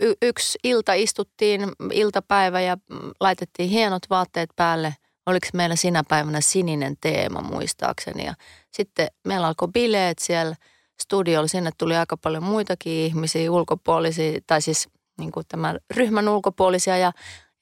y- 0.00 0.14
yksi 0.22 0.58
ilta 0.64 0.92
istuttiin, 0.92 1.60
iltapäivä 1.92 2.60
ja 2.60 2.76
laitettiin 3.20 3.70
hienot 3.70 4.02
vaatteet 4.10 4.50
päälle. 4.56 4.94
Oliko 5.26 5.46
meillä 5.54 5.76
sinä 5.76 6.04
päivänä 6.08 6.40
sininen 6.40 6.96
teema 7.00 7.40
muistaakseni. 7.40 8.26
Ja 8.26 8.34
sitten 8.72 9.08
meillä 9.28 9.46
alkoi 9.46 9.68
bileet 9.68 10.18
siellä 10.18 10.56
studiolla. 11.00 11.48
Sinne 11.48 11.70
tuli 11.78 11.96
aika 11.96 12.16
paljon 12.16 12.42
muitakin 12.42 12.92
ihmisiä, 12.92 13.52
ulkopuolisia, 13.52 14.40
tai 14.46 14.62
siis 14.62 14.88
niin 15.18 15.32
kuin 15.32 15.46
tämän 15.48 15.78
ryhmän 15.96 16.28
ulkopuolisia. 16.28 16.96
Ja 16.96 17.12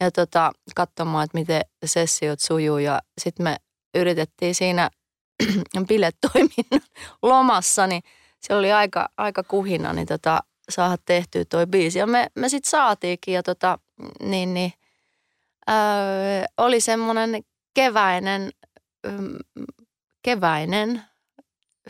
ja 0.00 0.11
tota, 0.11 0.53
katsomaan, 0.75 1.25
että 1.25 1.38
miten 1.38 1.61
sessiot 1.85 2.41
sujuu. 2.41 2.79
Ja 2.79 3.00
sitten 3.21 3.45
me 3.45 3.57
yritettiin 3.95 4.55
siinä 4.55 4.91
biletoiminnan 5.88 6.81
lomassa, 7.23 7.87
niin 7.87 8.03
se 8.41 8.55
oli 8.55 8.73
aika, 8.73 9.09
aika 9.17 9.43
kuhina, 9.43 9.93
niin 9.93 10.07
tota, 10.07 10.41
saada 10.69 10.97
tehtyä 11.05 11.45
toi 11.45 11.67
biisi. 11.67 11.99
Ja 11.99 12.07
me, 12.07 12.27
me 12.35 12.49
sitten 12.49 12.71
saatiinkin 12.71 13.35
ja 13.35 13.43
tota, 13.43 13.79
niin, 14.23 14.55
niin, 14.55 14.73
öö, 15.71 15.77
oli 16.57 16.81
semmoinen 16.81 17.43
keväinen, 17.75 18.51
mm, 19.07 19.37
keväinen 20.23 21.03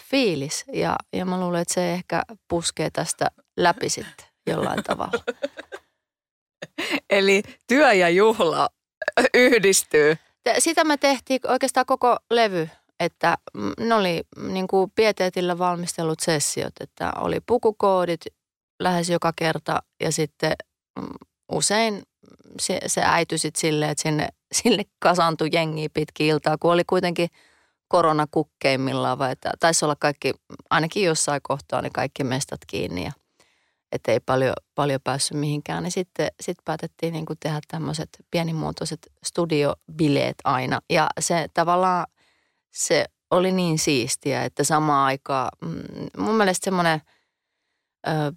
fiilis. 0.01 0.65
Ja, 0.73 0.97
ja 1.13 1.25
mä 1.25 1.41
luulen, 1.41 1.63
että 1.63 1.75
se 1.75 1.93
ehkä 1.93 2.23
puskee 2.49 2.91
tästä 2.91 3.31
läpi 3.57 3.89
sitten 3.89 4.27
jollain 4.47 4.85
tavalla. 4.85 5.25
Eli 7.11 7.43
työ 7.67 7.93
ja 7.93 8.09
juhla 8.09 8.69
yhdistyy. 9.35 10.17
Sitä 10.59 10.85
me 10.85 10.97
tehtiin 10.97 11.41
oikeastaan 11.49 11.87
koko 11.87 12.17
levy, 12.31 12.69
että 13.01 13.39
ne 13.81 13.95
oli 13.95 14.23
niin 14.37 14.69
kuin 14.69 14.91
pieteetillä 14.95 15.59
valmistellut 15.59 16.21
sessiot, 16.21 16.73
että 16.81 17.13
oli 17.17 17.41
pukukoodit 17.41 18.21
lähes 18.81 19.11
joka 19.11 19.33
kerta 19.37 19.83
ja 20.01 20.13
sitten 20.13 20.53
mm, 21.01 21.07
usein 21.53 22.03
se, 22.61 22.81
se 22.87 23.03
äityi 23.05 23.39
sitten 23.39 23.61
silleen, 23.61 23.91
että 23.91 24.03
sinne, 24.03 24.29
sinne 24.63 24.83
kasaantui 24.99 25.49
jengi 25.53 25.89
pitkin 25.89 26.27
iltaa, 26.27 26.59
kun 26.59 26.73
oli 26.73 26.85
kuitenkin 26.85 27.29
korona 27.89 28.27
kukkeimmillaan, 28.31 29.19
vai 29.19 29.33
että 29.33 29.53
taisi 29.61 29.85
olla 29.85 29.97
kaikki, 29.97 30.33
ainakin 30.71 31.05
jossain 31.05 31.41
kohtaa, 31.43 31.83
niin 31.83 31.93
kaikki 31.93 32.25
mestat 32.25 32.61
kiinni 32.67 33.05
ja– 33.05 33.13
että 33.93 34.13
ei 34.13 34.21
paljon, 34.21 34.55
paljon 34.75 35.01
päässyt 35.05 35.39
mihinkään, 35.39 35.83
niin 35.83 35.91
sitten 35.91 36.29
sit 36.41 36.59
päätettiin 36.65 37.13
niin 37.13 37.27
kuin 37.27 37.39
tehdä 37.41 37.61
tämmöiset 37.69 38.09
pienimuotoiset 38.31 39.13
studiobileet 39.25 40.37
aina. 40.45 40.81
Ja 40.91 41.09
se 41.21 41.47
tavallaan, 41.55 42.07
se 42.71 43.05
oli 43.31 43.53
niin 43.53 43.79
siistiä, 43.79 44.45
että 44.45 44.65
samaan 44.65 45.07
aikaan 45.07 45.49
mm, 45.61 46.25
mun 46.25 46.35
mielestä 46.35 46.65
semmoinen 46.65 47.01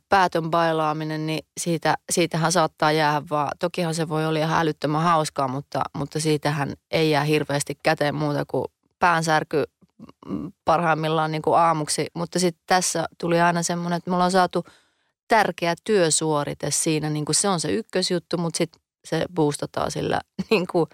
päätön 0.10 0.50
bailaaminen, 0.50 1.28
niin 1.28 1.46
siitä, 1.60 1.96
siitähän 2.12 2.52
saattaa 2.52 2.92
jäädä 2.92 3.22
vaan, 3.30 3.52
tokihan 3.60 3.96
se 3.96 4.10
voi 4.10 4.26
olla 4.26 4.40
ihan 4.40 4.62
älyttömän 4.62 5.02
hauskaa, 5.02 5.48
mutta, 5.48 5.82
mutta 5.94 6.20
siitähän 6.20 6.74
ei 6.92 7.12
jää 7.12 7.24
hirveästi 7.24 7.78
käteen 7.84 8.16
muuta 8.16 8.44
kuin 8.48 8.66
päänsärky 9.00 9.64
mm, 10.28 10.52
parhaimmillaan 10.66 11.32
niin 11.32 11.42
kuin 11.42 11.60
aamuksi. 11.60 12.08
Mutta 12.14 12.40
sitten 12.40 12.64
tässä 12.68 13.06
tuli 13.18 13.42
aina 13.42 13.64
semmoinen, 13.64 13.98
että 13.98 14.10
me 14.10 14.16
ollaan 14.16 14.32
saatu– 14.32 14.64
tärkeä 15.32 15.76
työsuorite 15.84 16.72
siinä, 16.72 17.10
niin 17.10 17.26
kuin 17.26 17.36
se 17.36 17.50
on 17.50 17.60
se 17.60 17.72
ykkösjuttu, 17.72 18.38
mutta 18.38 18.58
sitten 18.58 18.82
se 19.06 19.26
boostataan 19.34 19.92
sillä 19.92 20.22
niin 20.50 20.68
kuin, 20.68 20.90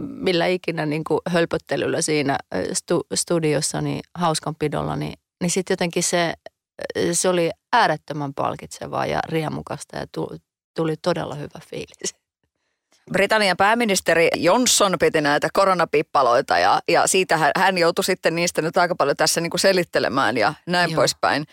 millä 0.00 0.46
ikinä 0.46 0.86
niin 0.86 1.04
kuin 1.04 1.20
hölpöttelyllä 1.28 2.02
siinä 2.02 2.38
stu, 2.72 3.06
studiossa, 3.14 3.80
niin 3.80 4.00
hauskanpidolla, 4.14 4.96
niin, 4.96 5.18
niin 5.40 5.50
sitten 5.50 5.72
jotenkin 5.72 6.02
se, 6.02 6.34
se 7.12 7.28
oli 7.28 7.50
äärettömän 7.72 8.34
palkitsevaa 8.34 9.06
ja 9.06 9.20
riemukasta 9.28 9.96
ja 9.96 10.06
tuli 10.76 10.96
todella 11.02 11.34
hyvä 11.34 11.60
fiilis. 11.70 12.14
Britannian 13.12 13.56
pääministeri 13.56 14.28
Johnson 14.34 14.96
piti 15.00 15.20
näitä 15.20 15.48
koronapippaloita 15.52 16.58
ja, 16.58 16.80
ja 16.88 17.06
siitä 17.06 17.36
hän, 17.36 17.50
hän 17.56 17.78
joutui 17.78 18.04
sitten 18.04 18.34
niistä 18.34 18.62
nyt 18.62 18.76
aika 18.76 18.94
paljon 18.94 19.16
tässä 19.16 19.40
niin 19.40 19.50
kuin 19.50 19.60
selittelemään 19.60 20.36
ja 20.36 20.54
näin 20.66 20.90
Joo. 20.90 20.96
poispäin. 20.96 21.44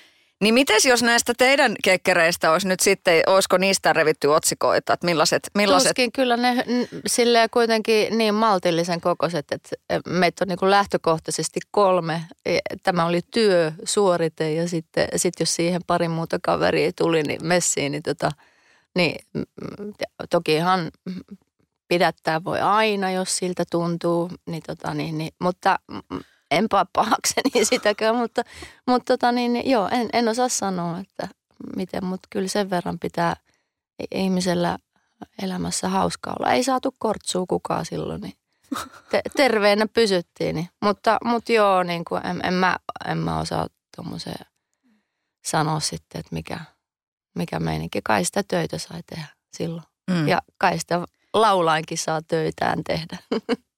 Niin 0.43 0.53
mites 0.53 0.85
jos 0.85 1.03
näistä 1.03 1.33
teidän 1.37 1.75
kekkereistä 1.83 2.51
olisi 2.51 2.67
nyt 2.67 2.79
sitten, 2.79 3.23
olisiko 3.27 3.57
niistä 3.57 3.93
revitty 3.93 4.27
otsikoita, 4.27 4.93
että 4.93 5.05
millaiset? 5.05 5.49
millaiset... 5.55 5.89
Tuskin 5.89 6.11
kyllä 6.11 6.37
ne 6.37 6.65
silleen 7.07 7.49
kuitenkin 7.49 8.17
niin 8.17 8.33
maltillisen 8.33 9.01
kokoiset, 9.01 9.45
että 9.51 9.69
meitä 10.09 10.43
on 10.43 10.47
niin 10.47 10.59
kuin 10.59 10.71
lähtökohtaisesti 10.71 11.59
kolme. 11.71 12.21
E, 12.45 12.59
tämä 12.83 13.05
oli 13.05 13.21
työsuorite 13.31 14.53
ja 14.53 14.67
sitten 14.67 15.07
sit 15.15 15.33
jos 15.39 15.55
siihen 15.55 15.81
pari 15.87 16.07
muuta 16.07 16.39
kaveria 16.41 16.91
tuli 16.95 17.23
niin 17.23 17.45
messiin, 17.45 17.91
niin, 17.91 18.03
tota, 18.03 18.31
niin 18.95 19.25
tokihan 20.29 20.91
pidättää 21.87 22.43
voi 22.43 22.59
aina, 22.59 23.11
jos 23.11 23.37
siltä 23.37 23.63
tuntuu, 23.71 24.31
niin 24.45 24.63
tota, 24.67 24.93
niin, 24.93 25.17
niin, 25.17 25.31
mutta 25.39 25.79
enpä 26.57 26.85
pahakseni 26.93 27.65
sitäkään, 27.69 28.15
mutta, 28.15 28.43
mutta 28.87 29.13
tota 29.13 29.31
niin, 29.31 29.69
joo, 29.69 29.89
en, 29.91 30.09
en 30.13 30.27
osaa 30.27 30.49
sanoa, 30.49 30.99
että 30.99 31.27
miten, 31.75 32.05
mutta 32.05 32.27
kyllä 32.29 32.47
sen 32.47 32.69
verran 32.69 32.99
pitää 32.99 33.35
ihmisellä 34.11 34.77
elämässä 35.41 35.89
hauskaa 35.89 36.35
olla. 36.39 36.51
Ei 36.51 36.63
saatu 36.63 36.95
kortsua 36.99 37.45
kukaan 37.49 37.85
silloin, 37.85 38.21
niin 38.21 38.33
te, 39.11 39.21
terveenä 39.35 39.87
pysyttiin. 39.93 40.55
Niin. 40.55 40.69
Mutta, 40.81 41.17
mutta 41.23 41.51
joo, 41.51 41.83
niin 41.83 42.05
kuin 42.05 42.25
en, 42.25 42.41
en, 42.45 42.53
mä, 42.53 42.77
en 43.07 43.17
mä 43.17 43.39
osaa 43.39 43.67
tuommoiseen 43.95 44.45
sanoa 45.45 45.79
sitten, 45.79 46.19
että 46.19 46.35
mikä, 46.35 46.59
mikä 47.35 47.59
meininki. 47.59 47.99
Kai 48.03 48.25
sitä 48.25 48.43
töitä 48.47 48.77
sai 48.77 49.03
tehdä 49.03 49.27
silloin. 49.53 49.83
Mm. 50.11 50.27
Ja 50.27 50.41
kai 50.57 50.79
sitä 50.79 51.07
laulainkin 51.33 51.97
saa 51.97 52.21
töitään 52.21 52.83
tehdä. 52.83 53.17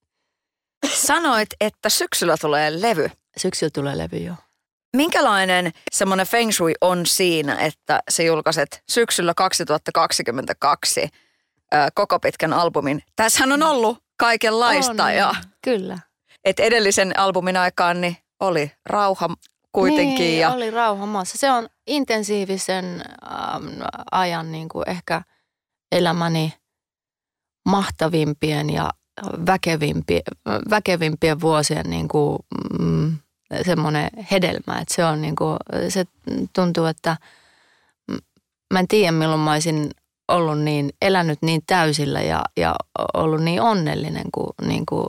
Sanoit, 0.94 1.50
että 1.62 1.90
syksyllä 1.90 2.36
tulee 2.42 2.82
levy. 2.82 3.12
Syksyllä 3.38 3.72
tulee 3.74 3.98
levy, 3.98 4.18
joo. 4.18 4.36
Minkälainen 4.96 5.72
semmoinen 5.92 6.28
feng 6.28 6.52
shui 6.52 6.74
on 6.82 7.06
siinä, 7.06 7.56
että 7.56 8.00
sä 8.10 8.24
julkaiset 8.24 8.84
syksyllä 8.92 9.34
2022 9.34 11.02
ö, 11.74 11.78
koko 11.96 12.20
pitkän 12.20 12.54
albumin? 12.54 13.02
Tässähän 13.16 13.52
on 13.52 13.64
ollut 13.64 13.98
kaikenlaista. 14.18 15.04
On, 15.04 15.16
ja, 15.16 15.36
kyllä. 15.62 16.00
Et 16.46 16.60
edellisen 16.60 17.20
albumin 17.20 17.58
aikaan 17.58 18.02
niin 18.02 18.18
oli 18.40 18.72
rauha 18.86 19.30
kuitenkin. 19.72 20.18
Niin, 20.18 20.40
ja, 20.40 20.52
oli 20.52 20.72
rauha 20.72 21.06
maassa. 21.06 21.38
Se 21.38 21.52
on 21.52 21.70
intensiivisen 21.88 23.04
ähm, 23.32 23.82
ajan 24.12 24.52
niin 24.52 24.70
kuin 24.70 24.90
ehkä 24.90 25.22
elämäni 25.92 26.54
mahtavimpien 27.66 28.70
ja 28.70 28.90
väkevimpien, 29.46 30.22
väkevimpien 30.70 31.42
vuosien 31.42 31.90
niin 31.90 32.08
kuin, 32.08 32.40
mm, 32.80 33.18
semmoinen 33.66 34.10
hedelmä. 34.32 34.80
Että 34.82 34.94
se 34.96 35.06
on 35.06 35.22
niin 35.22 35.36
kuin, 35.36 35.58
se 35.90 36.06
tuntuu, 36.54 36.86
että 36.86 37.18
mä 38.74 38.80
en 38.80 38.88
tiedä 38.88 39.12
milloin 39.12 39.42
mä 39.42 39.52
olisin 39.52 39.92
ollut 40.28 40.62
niin, 40.62 40.94
elänyt 41.02 41.40
niin 41.42 41.62
täysillä 41.68 42.22
ja, 42.22 42.44
ja 42.58 42.76
ollut 43.14 43.44
niin 43.44 43.62
onnellinen 43.62 44.26
kuin, 44.34 44.50
niin 44.62 44.86
kuin 44.86 45.08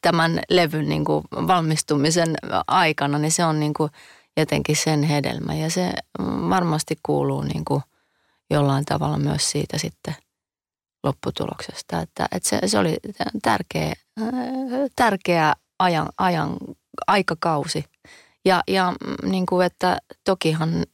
tämän 0.00 0.40
levyn 0.50 0.88
niin 0.88 1.04
kuin 1.04 1.24
valmistumisen 1.32 2.34
aikana, 2.66 3.18
niin 3.18 3.32
se 3.32 3.44
on 3.44 3.60
niin 3.60 3.74
kuin 3.74 3.90
jotenkin 4.36 4.76
sen 4.76 5.02
hedelmä. 5.02 5.54
Ja 5.54 5.70
se 5.70 5.92
varmasti 6.50 6.98
kuuluu 7.02 7.42
niin 7.42 7.64
kuin 7.64 7.82
jollain 8.50 8.84
tavalla 8.84 9.18
myös 9.18 9.50
siitä 9.50 9.78
sitten 9.78 10.14
lopputuloksesta. 11.02 12.00
Että, 12.00 12.28
että 12.32 12.48
se, 12.48 12.60
se 12.66 12.78
oli 12.78 12.96
tärkeä, 13.42 13.92
tärkeä 14.96 15.54
ajan, 15.78 16.08
ajan, 16.18 16.56
aikakausi. 17.06 17.84
Ja, 18.44 18.62
ja 18.68 18.92
niin 19.22 19.46
kuin, 19.46 19.66
että 19.66 19.98
tokihan 20.24 20.84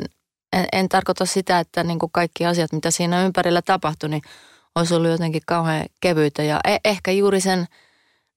en, 0.52 0.66
en 0.72 0.88
tarkoita 0.88 1.26
sitä, 1.26 1.58
että 1.58 1.84
niin 1.84 1.98
kuin 1.98 2.12
kaikki 2.12 2.46
asiat, 2.46 2.72
mitä 2.72 2.90
siinä 2.90 3.24
ympärillä 3.24 3.62
tapahtui, 3.62 4.08
niin 4.08 4.22
olisi 4.74 4.94
ollut 4.94 5.10
jotenkin 5.10 5.42
kauhean 5.46 5.86
kevyitä. 6.00 6.42
Ja 6.42 6.60
e- 6.64 6.78
ehkä 6.84 7.10
juuri 7.10 7.40
sen 7.40 7.66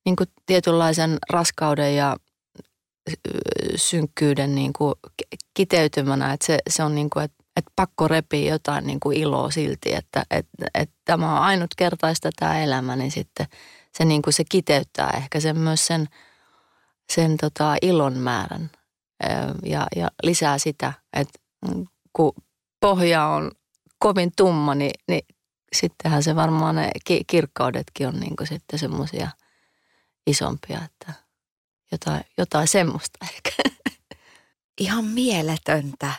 niin 0.05 0.15
kuin 0.15 0.29
tietynlaisen 0.45 1.17
raskauden 1.29 1.95
ja 1.95 2.15
synkkyyden 3.75 4.55
niin 4.55 4.73
kuin 4.73 4.95
kiteytymänä, 5.53 6.33
että 6.33 6.45
se, 6.45 6.59
se 6.69 6.83
on 6.83 6.95
niin 6.95 7.09
kuin, 7.09 7.25
että, 7.25 7.40
että 7.55 7.71
pakko 7.75 8.07
repiä 8.07 8.53
jotain 8.53 8.87
niin 8.87 8.99
kuin 8.99 9.17
iloa 9.17 9.51
silti, 9.51 9.93
että, 9.95 10.23
että, 10.31 10.65
että 10.73 10.95
tämä 11.05 11.31
on 11.31 11.43
ainutkertaista 11.43 12.29
tämä 12.39 12.59
elämä, 12.59 12.95
niin 12.95 13.11
sitten 13.11 13.47
se, 13.97 14.05
niin 14.05 14.21
kuin 14.21 14.33
se 14.33 14.43
kiteyttää 14.49 15.13
ehkä 15.17 15.39
sen 15.39 15.57
myös 15.57 15.87
sen, 15.87 16.07
sen 17.13 17.37
tota 17.37 17.75
ilon 17.81 18.17
määrän 18.17 18.69
ja, 19.65 19.87
ja 19.95 20.11
lisää 20.23 20.57
sitä, 20.57 20.93
että 21.13 21.39
kun 22.13 22.33
pohja 22.79 23.25
on 23.25 23.51
kovin 23.99 24.31
tumma, 24.37 24.75
niin, 24.75 24.93
niin 25.07 25.25
sittenhän 25.75 26.23
se 26.23 26.35
varmaan 26.35 26.75
ne 26.75 26.91
ki- 27.05 27.23
kirkkaudetkin 27.27 28.07
on 28.07 28.19
niin 28.19 28.35
sitten 28.43 28.79
semmoisia 28.79 29.29
isompia, 30.27 30.79
että 30.85 31.13
jotain, 31.91 32.23
jotain 32.37 32.67
semmoista 32.67 33.25
ehkä. 33.33 33.51
Ihan 34.79 35.05
mieletöntä. 35.05 36.13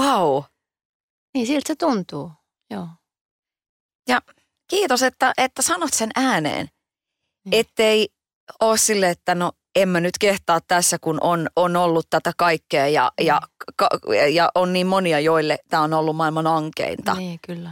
Wow. 0.00 0.42
Niin 1.34 1.46
siltä 1.46 1.68
se 1.68 1.74
tuntuu, 1.76 2.32
joo. 2.70 2.88
Ja 4.08 4.20
kiitos, 4.70 5.02
että, 5.02 5.32
että 5.38 5.62
sanot 5.62 5.92
sen 5.92 6.10
ääneen. 6.16 6.68
Mm. 7.44 7.52
Ettei 7.52 8.08
ole 8.60 8.78
sille, 8.78 9.10
että 9.10 9.34
no 9.34 9.52
en 9.74 9.88
mä 9.88 10.00
nyt 10.00 10.18
kehtaa 10.20 10.60
tässä, 10.60 10.98
kun 11.00 11.18
on, 11.20 11.48
on 11.56 11.76
ollut 11.76 12.06
tätä 12.10 12.32
kaikkea 12.36 12.88
ja, 12.88 13.12
ja, 13.20 13.40
ka, 13.76 13.88
ja 14.32 14.50
on 14.54 14.72
niin 14.72 14.86
monia, 14.86 15.20
joille 15.20 15.58
tämä 15.68 15.82
on 15.82 15.92
ollut 15.94 16.16
maailman 16.16 16.46
ankeinta. 16.46 17.14
Niin, 17.14 17.38
kyllä. 17.46 17.70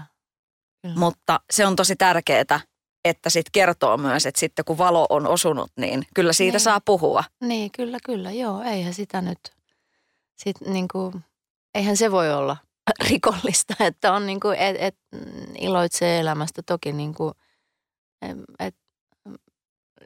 kyllä. 0.83 0.97
Mutta 0.97 1.41
se 1.50 1.67
on 1.67 1.76
tosi 1.76 1.97
tärkeää, 1.97 2.61
että 3.05 3.31
sit 3.31 3.47
kertoo 3.52 3.97
myös, 3.97 4.26
että 4.26 4.41
sitten 4.41 4.64
kun 4.64 4.79
valo 4.79 5.07
on 5.09 5.26
osunut, 5.26 5.71
niin 5.76 6.07
kyllä 6.14 6.33
siitä 6.33 6.57
Niin. 6.57 6.61
saa 6.64 6.81
puhua. 6.85 7.25
Niin, 7.41 7.71
kyllä, 7.73 7.99
kyllä. 8.07 8.31
Joo, 8.31 8.62
eihän 8.62 8.95
sitä 8.95 9.21
nyt, 9.21 9.38
sit 10.37 10.61
niin 10.61 10.88
kuin, 10.93 11.25
eihän 11.75 11.97
se 11.97 12.11
voi 12.11 12.33
olla 12.33 12.57
rikollista, 13.11 13.75
että 13.81 14.12
on 14.12 14.26
niin 14.26 14.41
kuin, 14.41 14.59
et, 14.59 14.76
et, 14.79 14.97
mm, 15.14 15.55
iloitsee 15.59 16.21
elämästä 16.21 16.62
toki 16.67 16.93
niin 16.93 17.14
kuin, 17.14 17.35
et, 18.59 18.77
mm, 19.29 19.35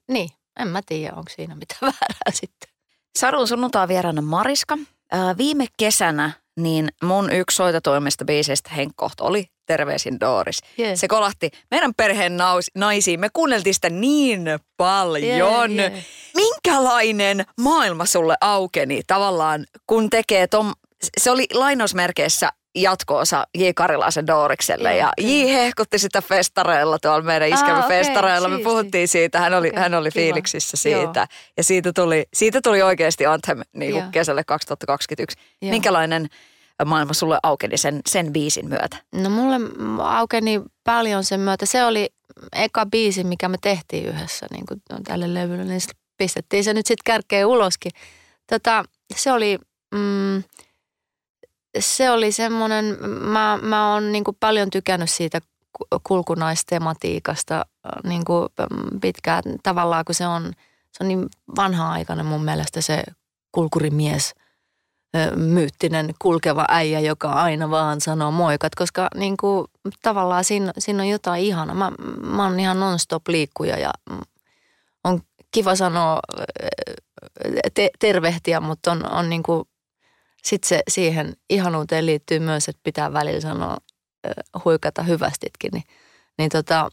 niin, 0.09 0.29
en 0.61 0.69
mä 0.69 0.81
tiedä, 0.87 1.17
onko 1.17 1.31
siinä 1.37 1.55
mitään 1.55 1.79
väärää 2.01 2.31
sitten. 2.31 2.71
Sadun 3.19 3.49
sunnuntaa 3.49 3.89
vieraana 3.89 4.23
Mariska. 4.23 4.79
Ää, 5.13 5.37
viime 5.37 5.67
kesänä 5.77 6.31
niin 6.57 6.89
mun 7.03 7.33
yksi 7.33 7.57
soitotoimesta 7.57 8.25
biiseistä 8.25 8.71
Henkkoht 8.71 9.21
oli 9.21 9.47
Terveisin 9.67 10.21
Dooris. 10.21 10.61
Yeah. 10.79 10.99
Se 10.99 11.09
kolahti 11.09 11.51
meidän 11.71 11.95
perheen 11.97 12.37
naus, 12.37 12.71
naisiin. 12.75 13.21
Me 13.21 13.29
kuunneltiin 13.33 13.75
sitä 13.75 13.91
niin 13.91 14.45
paljon. 14.77 15.71
Yeah, 15.71 15.91
yeah. 15.93 16.05
Minkälainen 16.35 17.45
maailma 17.61 18.07
sulle 18.07 18.37
aukeni 18.41 19.03
tavallaan, 19.07 19.67
kun 19.87 20.11
tekee 20.11 20.47
tom, 20.47 20.73
se 21.21 21.31
oli 21.31 21.47
lainausmerkeissä 21.55 22.49
jatkoosa 22.75 23.47
J. 23.59 23.65
Karilaisen 23.75 24.27
Doorikselle 24.27 24.97
Joo, 24.97 24.99
ja. 24.99 25.13
J. 25.29 25.53
hehkutti 25.53 25.99
sitä 25.99 26.23
festareilla 26.23 26.99
tuolla 26.99 27.23
meidän 27.23 27.49
iskämme 27.49 27.85
okei, 27.85 27.99
festareilla. 27.99 28.49
Me 28.49 28.55
siisti. 28.57 28.71
puhuttiin 28.71 29.09
siitä, 29.09 29.41
hän 29.41 29.55
oli, 29.55 29.69
Okei, 29.69 29.81
hän 29.81 29.95
oli 29.95 30.11
kiva. 30.11 30.23
fiiliksissä 30.23 30.89
Joo. 30.89 31.01
siitä. 31.01 31.27
Ja 31.57 31.65
siitä 31.65 31.93
tuli, 31.93 32.27
siitä 32.35 32.61
tuli 32.63 32.83
oikeasti 32.83 33.27
Anthem 33.27 33.61
niin 33.73 33.93
kuin 33.93 34.01
Joo. 34.03 34.11
kesälle 34.13 34.45
2021. 34.45 35.39
Joo. 35.63 35.71
Minkälainen 35.71 36.27
maailma 36.87 37.13
sulle 37.13 37.39
aukeni 37.43 37.77
sen, 37.77 38.01
sen 38.09 38.33
biisin 38.33 38.69
myötä? 38.69 38.97
No 39.15 39.31
mulle 39.31 39.57
aukeni 40.03 40.63
paljon 40.85 41.25
sen 41.25 41.41
myötä. 41.41 41.67
Se 41.67 41.85
oli 41.85 42.09
eka 42.53 42.87
biisi, 42.87 43.25
mikä 43.25 43.49
me 43.49 43.57
tehtiin 43.63 44.07
yhdessä 44.07 44.47
niin 44.51 44.67
kuin 44.67 44.81
tälle 45.05 45.35
levylle, 45.35 45.65
niin 45.65 45.81
pistettiin 46.17 46.65
se 46.65 46.75
nyt 46.75 46.87
sitten 46.87 47.03
kärkeen 47.13 47.47
uloskin. 47.47 47.93
Tota, 48.53 48.85
se 49.17 49.33
oli, 49.33 49.59
mm, 49.95 50.43
se 51.81 52.11
oli 52.11 52.33
semmoinen, 52.33 52.97
mä, 53.21 53.59
mä 53.63 53.93
oon 53.93 54.13
niin 54.13 54.25
paljon 54.41 54.71
tykännyt 54.71 55.11
siitä 55.11 55.41
ku- 55.73 56.01
kulkunaistematiikasta 56.03 57.57
äh, 57.57 58.11
niin 58.11 58.23
mm, 58.71 59.01
pitkään 59.01 59.43
tavallaan, 59.63 60.05
kun 60.05 60.15
se 60.15 60.27
on, 60.27 60.53
se 60.93 61.05
on 61.05 61.09
niin 61.09 61.27
vanha-aikainen 61.57 62.27
mun 62.27 62.45
mielestä 62.45 62.81
se 62.81 63.03
kulkurimies– 63.53 64.35
myyttinen 65.37 66.15
kulkeva 66.19 66.65
äijä, 66.69 67.01
joka 67.01 67.33
aina 67.33 67.71
vaan 67.71 68.01
sanoo 68.01 68.31
moikat, 68.31 68.75
koska 68.75 69.09
niin 69.15 69.37
kuin, 69.37 69.67
tavallaan 70.03 70.45
siinä, 70.45 70.73
siinä 70.79 71.03
on 71.03 71.09
jotain 71.09 71.43
ihana. 71.43 71.75
Mä, 71.75 71.93
mä 72.23 72.45
oon 72.45 72.61
ihan 72.61 72.81
non-stop 72.81 73.29
liikkuja 73.29 73.79
ja 73.79 73.91
mm, 74.11 74.21
on 75.05 75.21
kiva 75.51 75.77
sanoa 75.77 76.21
te, 77.75 77.91
tervehtiä, 77.99 78.61
mutta 78.61 78.93
on, 78.93 79.13
on 79.13 79.31
niin 79.31 79.43
kuin, 79.43 79.69
sit 80.47 80.65
se 80.65 80.83
siihen 80.89 81.37
ihanuuteen 81.51 82.07
liittyy 82.07 82.39
myös, 82.39 82.69
että 82.69 82.81
pitää 82.83 83.13
välillä 83.13 83.41
sanoa 83.41 83.77
huikata 84.65 85.03
hyvästitkin, 85.03 85.71
niin, 85.73 85.85
niin, 86.39 86.51
tota, 86.51 86.91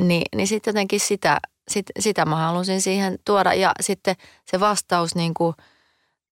niin, 0.00 0.22
niin 0.36 0.46
sitten 0.46 0.72
jotenkin 0.72 1.00
sitä, 1.00 1.40
sit, 1.70 1.86
sitä 1.98 2.24
mä 2.24 2.36
halusin 2.36 2.82
siihen 2.82 3.18
tuoda 3.24 3.54
ja 3.54 3.72
sitten 3.80 4.16
se 4.50 4.60
vastaus 4.60 5.14
niin 5.14 5.34
kuin, 5.34 5.54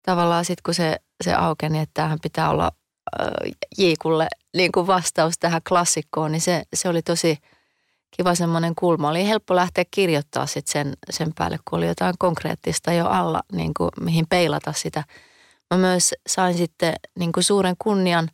tavallaan 0.03 0.45
sitten 0.45 0.63
kun 0.65 0.75
se, 0.75 0.97
se 1.25 1.35
aukeni, 1.35 1.79
että 1.79 1.95
tämähän 1.95 2.19
pitää 2.23 2.51
olla 2.51 2.73
äh, 3.21 3.53
Jiikulle 3.79 4.29
niin 4.57 4.73
kuin 4.73 4.87
vastaus 4.87 5.39
tähän 5.39 5.63
klassikkoon, 5.69 6.33
niin 6.33 6.41
se, 6.41 6.63
se 6.75 6.89
oli 6.89 7.03
tosi 7.03 7.39
kiva 8.17 8.35
semmoinen 8.35 8.75
kulma. 8.75 9.09
Oli 9.09 9.29
helppo 9.29 9.57
lähteä 9.57 9.85
kirjoittaa 9.91 10.47
sit 10.47 10.67
sen, 10.67 10.93
sen 11.11 11.33
päälle, 11.39 11.59
kun 11.65 11.79
oli 11.79 11.87
jotain 11.87 12.15
konkreettista 12.19 12.93
jo 12.93 13.07
alla, 13.07 13.43
niin 13.53 13.75
kuin, 13.77 13.91
mihin 14.01 14.27
peilata 14.29 14.73
sitä. 14.73 15.05
Mä 15.75 15.79
myös 15.79 16.15
sain 16.29 16.55
sitten 16.55 16.95
niin 17.19 17.33
kuin 17.33 17.45
suuren 17.45 17.75
kunnian 17.79 18.31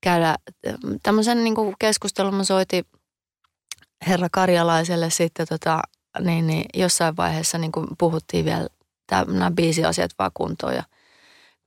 käydä 0.00 0.36
tämmöisen 1.02 1.44
niin 1.44 1.54
kuin 1.54 1.74
keskustelun. 1.78 2.34
Mä 2.34 2.44
soitin 2.44 2.84
herra 4.06 4.28
Karjalaiselle 4.32 5.10
sitten 5.10 5.46
tota, 5.46 5.80
niin, 6.20 6.46
niin 6.46 6.64
jossain 6.74 7.16
vaiheessa 7.16 7.58
niin 7.58 7.72
kuin 7.72 7.86
puhuttiin 7.98 8.44
vielä 8.44 8.68
nämä 9.26 9.50
biisiasiat 9.50 10.10
vaan 10.18 10.30
kuntoon 10.34 10.74
ja 10.74 10.82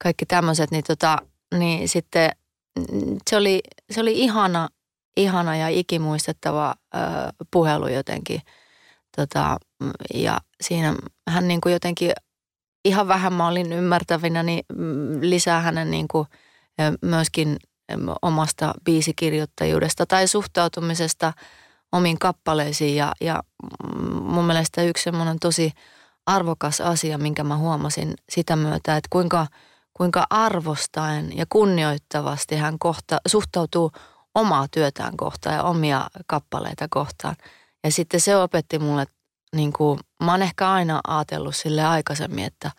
kaikki 0.03 0.25
tämmöiset, 0.25 0.71
niin, 0.71 0.83
tota, 0.83 1.17
niin 1.57 1.89
sitten 1.89 2.31
mm, 2.79 3.17
se 3.29 3.37
oli, 3.37 3.61
se 3.91 4.01
oli 4.01 4.19
ihana, 4.19 4.69
ihana 5.17 5.55
ja 5.55 5.69
ikimuistettava 5.69 6.75
ö, 6.95 6.99
puhelu 7.51 7.87
jotenkin. 7.87 8.41
Tota, 9.15 9.57
ja 10.13 10.37
siinä 10.61 10.95
hän 11.29 11.47
niin 11.47 11.61
kuin 11.61 11.73
jotenkin 11.73 12.11
ihan 12.85 13.07
vähän 13.07 13.33
mä 13.33 13.47
olin 13.47 13.73
ymmärtävinä, 13.73 14.43
niin 14.43 14.63
mm, 14.75 15.17
lisää 15.21 15.61
hänen 15.61 15.91
niin 15.91 16.07
kuin, 16.07 16.27
myöskin 17.01 17.57
omasta 18.21 18.73
biisikirjoittajuudesta 18.83 20.05
tai 20.05 20.27
suhtautumisesta 20.27 21.33
omiin 21.91 22.19
kappaleisiin. 22.19 22.95
Ja, 22.95 23.13
ja 23.21 23.43
mm, 23.93 24.13
mun 24.13 24.45
mielestä 24.45 24.83
yksi 24.83 25.03
semmoinen 25.03 25.39
tosi 25.39 25.71
arvokas 26.25 26.81
asia, 26.81 27.17
minkä 27.17 27.43
mä 27.43 27.57
huomasin 27.57 28.13
sitä 28.29 28.55
myötä, 28.55 28.97
että 28.97 29.07
kuinka, 29.09 29.47
kuinka 29.93 30.25
arvostaen 30.29 31.37
ja 31.37 31.45
kunnioittavasti 31.49 32.55
hän 32.55 32.79
kohta, 32.79 33.17
suhtautuu 33.27 33.91
omaa 34.35 34.67
työtään 34.71 35.17
kohtaan 35.17 35.55
ja 35.55 35.63
omia 35.63 36.07
kappaleita 36.27 36.87
kohtaan. 36.89 37.35
Ja 37.83 37.91
sitten 37.91 38.19
se 38.19 38.37
opetti 38.37 38.79
mulle, 38.79 39.05
niin 39.55 39.73
kuin, 39.73 39.99
mä 40.23 40.31
oon 40.31 40.41
ehkä 40.41 40.71
aina 40.71 41.01
ajatellut 41.07 41.55
sille 41.55 41.85
aikaisemmin, 41.85 42.45
että 42.45 42.71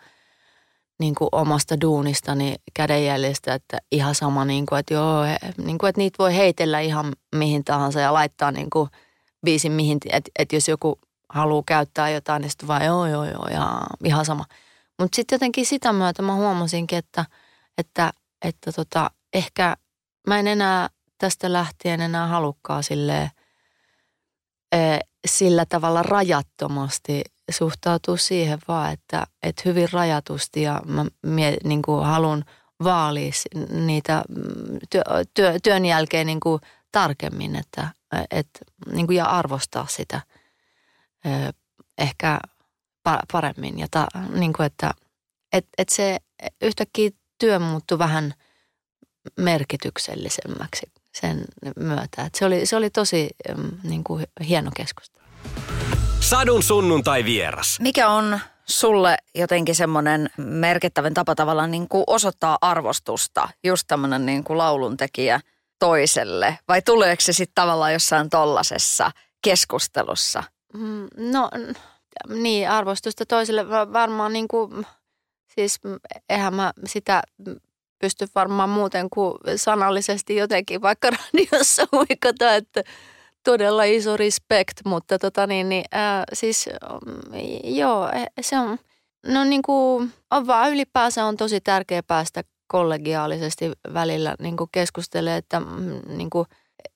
niin 0.99 1.15
kuin 1.15 1.29
omasta 1.31 1.81
duunistani 1.81 2.55
kädenjäljestä, 2.73 3.53
että 3.53 3.77
ihan 3.91 4.15
sama, 4.15 4.45
niin 4.45 4.65
kuin, 4.65 4.79
että 4.79 4.93
joo, 4.93 5.23
niin 5.57 5.77
kuin, 5.77 5.89
että 5.89 5.99
niitä 5.99 6.17
voi 6.19 6.35
heitellä 6.35 6.79
ihan 6.79 7.13
mihin 7.35 7.63
tahansa 7.63 7.99
ja 7.99 8.13
laittaa 8.13 8.51
niin 8.51 8.69
kuin 8.69 8.89
biisin 9.45 9.71
mihin, 9.71 9.97
että, 10.11 10.31
että 10.39 10.55
jos 10.55 10.67
joku 10.67 10.99
haluaa 11.29 11.63
käyttää 11.65 12.09
jotain, 12.09 12.41
niin 12.41 12.49
sitten 12.49 12.67
vaan 12.67 12.85
joo, 12.85 13.07
joo, 13.07 13.25
joo, 13.25 13.47
ja 13.51 13.81
ihan 14.03 14.25
sama. 14.25 14.45
Mutta 14.99 15.15
sitten 15.15 15.35
jotenkin 15.35 15.65
sitä 15.65 15.93
myötä 15.93 16.21
mä 16.21 16.35
huomasinkin, 16.35 16.97
että, 16.97 17.25
että, 17.77 18.11
että 18.41 18.71
tota, 18.71 19.11
ehkä 19.33 19.77
mä 20.27 20.39
en 20.39 20.47
enää 20.47 20.89
tästä 21.17 21.53
lähtien 21.53 22.01
enää 22.01 22.27
halukkaa 22.27 22.81
silleen, 22.81 23.29
e, 24.71 24.99
sillä 25.25 25.65
tavalla 25.65 26.03
rajattomasti 26.03 27.21
suhtautua 27.51 28.17
siihen 28.17 28.59
vaan, 28.67 28.93
että, 28.93 29.27
että 29.43 29.61
hyvin 29.65 29.89
rajatusti 29.91 30.61
ja 30.61 30.81
mä 30.85 31.05
mie, 31.23 31.57
niin 31.63 31.81
kuin 31.81 32.05
haluan 32.05 32.45
vaalia 32.83 33.31
niitä 33.69 34.23
mm, 34.29 34.77
työ, 34.89 35.01
työ, 35.33 35.55
työn 35.63 35.85
jälkeen 35.85 36.27
niin 36.27 36.39
kuin 36.39 36.61
tarkemmin 36.91 37.55
että, 37.55 37.87
et, 38.31 38.49
niin 38.91 39.07
kuin 39.07 39.17
ja 39.17 39.25
arvostaa 39.25 39.87
sitä 39.89 40.21
ehkä 41.97 42.39
paremmin. 43.31 43.79
Ja 43.79 43.87
ta, 43.91 44.07
niin 44.29 44.53
kuin 44.53 44.65
että 44.65 44.91
et, 45.53 45.67
et 45.77 45.89
se 45.89 46.17
yhtäkkiä 46.61 47.09
työ 47.39 47.59
muuttui 47.59 47.99
vähän 47.99 48.33
merkityksellisemmäksi 49.39 50.91
sen 51.13 51.45
myötä. 51.75 52.25
Et 52.25 52.35
se, 52.35 52.45
oli, 52.45 52.65
se 52.65 52.75
oli 52.75 52.89
tosi 52.89 53.29
niin 53.83 54.03
kuin 54.03 54.25
hieno 54.47 54.71
keskustelu. 54.75 55.23
Sadun 56.19 56.63
sunnuntai 56.63 57.25
vieras. 57.25 57.79
Mikä 57.79 58.09
on 58.09 58.39
sulle 58.65 59.17
jotenkin 59.35 59.75
semmoinen 59.75 60.29
merkittävän 60.37 61.13
tapa 61.13 61.35
tavallaan 61.35 61.71
niin 61.71 61.87
kuin 61.87 62.03
osoittaa 62.07 62.57
arvostusta, 62.61 63.49
just 63.63 63.83
tämmöinen 63.87 64.25
niin 64.25 64.43
kuin 64.43 64.57
lauluntekijä 64.57 65.39
toiselle? 65.79 66.59
Vai 66.67 66.81
tuleeko 66.81 67.21
se 67.21 67.33
sitten 67.33 67.55
tavallaan 67.55 67.93
jossain 67.93 68.29
tollasessa 68.29 69.11
keskustelussa? 69.41 70.43
Mm, 70.73 71.07
no 71.17 71.49
niin, 72.29 72.69
arvostusta 72.69 73.25
toiselle 73.25 73.69
varmaan 73.69 74.33
niin 74.33 74.47
kuin, 74.47 74.85
siis 75.55 75.79
eihän 76.29 76.53
mä 76.53 76.73
sitä 76.85 77.23
pysty 78.03 78.27
varmaan 78.35 78.69
muuten 78.69 79.09
kuin 79.09 79.37
sanallisesti 79.55 80.35
jotenkin 80.35 80.81
vaikka 80.81 81.09
radiossa 81.33 81.87
huikata, 81.91 82.55
että 82.55 82.83
todella 83.43 83.83
iso 83.83 84.17
respect, 84.17 84.73
mutta 84.85 85.19
tota 85.19 85.47
niin, 85.47 85.69
niin 85.69 85.85
ää, 85.91 86.23
siis 86.33 86.69
mm, 87.05 87.13
joo, 87.63 88.09
e, 88.09 88.25
se 88.41 88.59
on, 88.59 88.77
no 89.27 89.43
niin 89.43 89.61
kuin, 89.61 90.13
on 90.31 90.47
vaan 90.47 90.71
ylipäänsä 90.71 91.25
on 91.25 91.37
tosi 91.37 91.61
tärkeää 91.61 92.03
päästä 92.03 92.43
kollegiaalisesti 92.67 93.71
välillä 93.93 94.35
niin 94.39 94.57
kuin 94.57 94.69
keskustelemaan, 94.71 95.37
että 95.37 95.59
mm, 95.59 96.01
niin 96.07 96.29
kuin, 96.29 96.45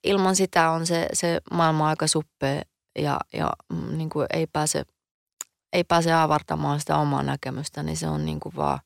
ilman 0.03 0.35
sitä 0.35 0.71
on 0.71 0.85
se, 0.85 1.07
se 1.13 1.41
maailma 1.51 1.89
aika 1.89 2.07
suppea 2.07 2.61
ja, 2.99 3.19
ja 3.33 3.49
mm, 3.73 3.97
niin 3.97 4.09
kuin 4.09 4.27
ei 4.33 4.47
pääse 4.53 4.83
ei 5.73 5.83
pääse 5.83 6.13
avartamaan 6.13 6.79
sitä 6.79 6.97
omaa 6.97 7.23
näkemystä, 7.23 7.83
niin 7.83 7.97
se 7.97 8.07
on 8.07 8.25
niin 8.25 8.39
kuin 8.39 8.55
vaan, 8.55 8.79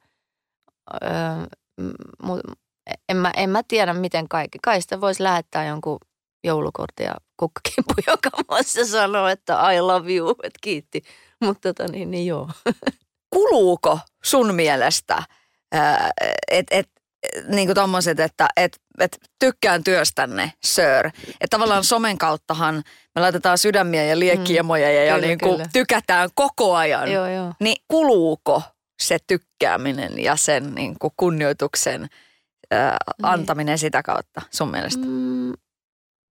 en, 3.09 3.17
mä, 3.17 3.31
en 3.35 3.49
mä 3.49 3.61
tiedä 3.67 3.93
miten 3.93 4.27
kaikki. 4.27 4.57
Kai 4.63 4.81
sitä 4.81 5.01
voisi 5.01 5.23
lähettää 5.23 5.65
jonkun 5.65 5.97
joulukortin 6.43 7.05
ja 7.05 7.15
kukkakimpu, 7.37 7.93
joka 8.11 8.29
muassa 8.49 8.85
sanoo, 8.85 9.27
että 9.27 9.71
I 9.71 9.81
love 9.81 10.13
you, 10.13 10.31
että 10.43 10.59
kiitti. 10.61 11.01
Mutta 11.41 11.73
tota 11.73 11.91
niin, 11.91 12.11
niin 12.11 12.27
joo. 12.27 12.49
Kuluuko 13.35 13.99
sun 14.23 14.55
mielestä, 14.55 15.23
että 16.51 16.75
et, 16.75 16.87
niin 17.47 17.67
kuin 17.67 17.75
tommoset, 17.75 18.19
että 18.19 18.47
et, 18.57 18.79
et 18.99 19.17
tykkään 19.39 19.83
työstänne, 19.83 20.53
sir. 20.63 21.07
Että 21.27 21.47
tavallaan 21.49 21.83
somen 21.83 22.17
kauttahan 22.17 22.83
me 23.15 23.21
laitetaan 23.21 23.57
sydämiä 23.57 24.03
ja 24.03 24.19
liekkiemoja 24.19 24.87
mm, 24.87 24.95
ja, 24.95 25.15
kyllä, 25.15 25.27
niin 25.27 25.39
kuin 25.39 25.65
tykätään 25.73 26.29
koko 26.35 26.75
ajan. 26.75 27.11
Joo, 27.11 27.27
joo. 27.27 27.53
Niin 27.59 27.77
kuluuko 27.87 28.61
se 29.01 29.17
tykkääminen 29.27 30.19
ja 30.19 30.35
sen 30.35 30.75
niin 30.75 30.99
kuin 30.99 31.13
kunnioituksen 31.17 32.07
ää, 32.71 32.97
niin. 33.17 33.25
antaminen 33.25 33.77
sitä 33.77 34.03
kautta 34.03 34.41
sun 34.51 34.71
mielestä? 34.71 35.05
Mm, 35.05 35.53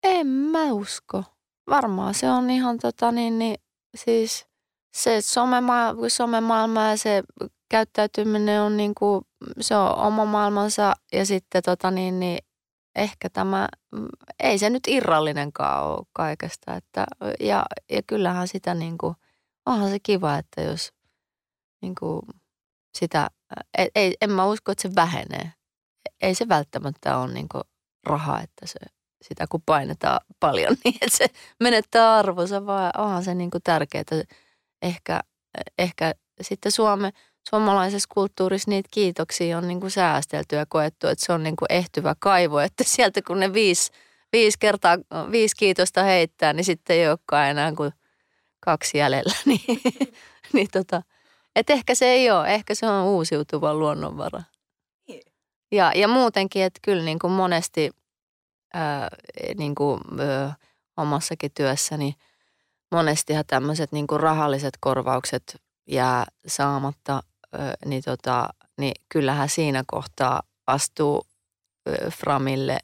en 0.03 0.27
mä 0.27 0.63
usko. 0.63 1.23
Varmaan 1.69 2.13
se 2.13 2.32
on 2.32 2.49
ihan 2.49 2.77
tota 2.77 3.12
niin, 3.12 3.39
niin 3.39 3.56
siis 3.95 4.47
se 4.93 5.21
somema- 5.21 5.95
somemaailma 6.08 6.84
ja 6.84 6.97
se 6.97 7.23
käyttäytyminen 7.69 8.62
on 8.62 8.77
niin 8.77 8.95
kuin, 8.95 9.25
se 9.60 9.75
on 9.75 9.97
oma 9.97 10.25
maailmansa 10.25 10.93
ja 11.13 11.25
sitten 11.25 11.63
tota 11.63 11.91
niin, 11.91 12.19
niin 12.19 12.39
ehkä 12.95 13.30
tämä, 13.30 13.67
ei 14.43 14.58
se 14.58 14.69
nyt 14.69 14.84
irrallinenkaan 14.88 15.86
ole 15.86 16.06
kaikesta. 16.13 16.75
Että, 16.75 17.06
ja, 17.39 17.65
ja 17.91 18.01
kyllähän 18.08 18.47
sitä 18.47 18.73
niin 18.73 18.97
kuin, 18.97 19.15
onhan 19.65 19.89
se 19.89 19.99
kiva, 19.99 20.38
että 20.38 20.62
jos 20.62 20.93
niin 21.82 21.95
kuin 21.95 22.21
sitä, 22.99 23.29
ei, 23.95 24.15
en 24.21 24.31
mä 24.31 24.45
usko, 24.45 24.71
että 24.71 24.81
se 24.81 24.95
vähenee. 24.95 25.51
Ei 26.21 26.36
se 26.36 26.47
välttämättä 26.47 27.17
ole 27.17 27.33
niin 27.33 27.49
kuin 27.49 27.63
raha, 28.05 28.39
että 28.39 28.67
se, 28.67 28.79
sitä 29.21 29.45
kun 29.49 29.62
painetaan 29.65 30.19
paljon, 30.39 30.75
niin 30.83 30.95
että 31.01 31.17
se 31.17 31.27
menettää 31.60 32.15
arvonsa, 32.15 32.65
vaan 32.65 32.91
onhan 32.97 33.23
se 33.23 33.33
niin 33.33 33.51
tärkeää. 33.63 34.03
Ehkä, 34.81 35.19
ehkä 35.77 36.13
sitten 36.41 36.71
Suome, 36.71 37.12
suomalaisessa 37.49 38.10
kulttuurissa 38.13 38.71
niitä 38.71 38.89
kiitoksia 38.91 39.57
on 39.57 39.67
niin 39.67 39.91
säästelty 39.91 40.55
ja 40.55 40.65
koettu, 40.69 41.07
että 41.07 41.25
se 41.25 41.33
on 41.33 41.43
niin 41.43 41.55
ehtyvä 41.69 42.15
kaivo, 42.19 42.60
että 42.60 42.83
sieltä 42.83 43.21
kun 43.21 43.39
ne 43.39 43.53
viisi, 43.53 43.91
viisi 44.33 44.60
kertaa 44.60 44.97
viisi 45.31 45.55
kiitosta 45.55 46.03
heittää, 46.03 46.53
niin 46.53 46.65
sitten 46.65 46.95
ei 46.95 47.10
olekaan 47.10 47.49
enää 47.49 47.71
kuin 47.71 47.91
kaksi 48.60 48.97
jäljellä. 48.97 49.33
niin, 49.45 49.81
niin 50.53 50.67
tota, 50.71 51.01
että 51.58 51.74
ehkä 51.74 51.96
se 51.96 52.06
ei 52.06 52.32
ole, 52.32 52.48
ehkä 52.48 52.76
se 52.76 52.88
on 52.88 53.06
uusiutuva 53.06 53.74
luonnonvara. 53.74 54.43
Niin. 55.08 55.22
Ja, 55.72 55.91
ja 55.96 56.08
muutenkin, 56.08 56.63
että 56.63 56.80
kyllä 56.84 57.04
niin 57.04 57.20
kuin 57.20 57.34
monesti 57.34 57.91
ää, 58.74 59.10
niin 59.58 59.76
kuin, 59.76 60.00
ää, 60.20 60.56
omassakin 60.98 61.52
työssäni 61.56 62.15
monestihan 62.91 63.43
tämmöiset 63.48 63.91
niin 63.91 64.08
kuin 64.08 64.20
rahalliset 64.20 64.74
korvaukset 64.80 65.62
jää 65.88 66.26
saamatta 66.48 67.24
niin, 67.86 68.04
tota, 68.04 68.50
niin 68.78 68.93
kyllähän 69.10 69.50
siinä 69.50 69.84
kohtaa 69.88 70.43
astuu 70.67 71.28
Framille 72.10 72.80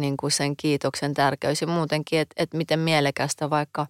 niin 0.00 0.16
kuin 0.16 0.30
sen 0.30 0.56
kiitoksen 0.56 1.14
tärkeys 1.14 1.60
ja 1.60 1.66
muutenkin, 1.66 2.18
että, 2.18 2.34
että 2.36 2.56
miten 2.56 2.78
mielekästä 2.78 3.50
vaikka 3.50 3.86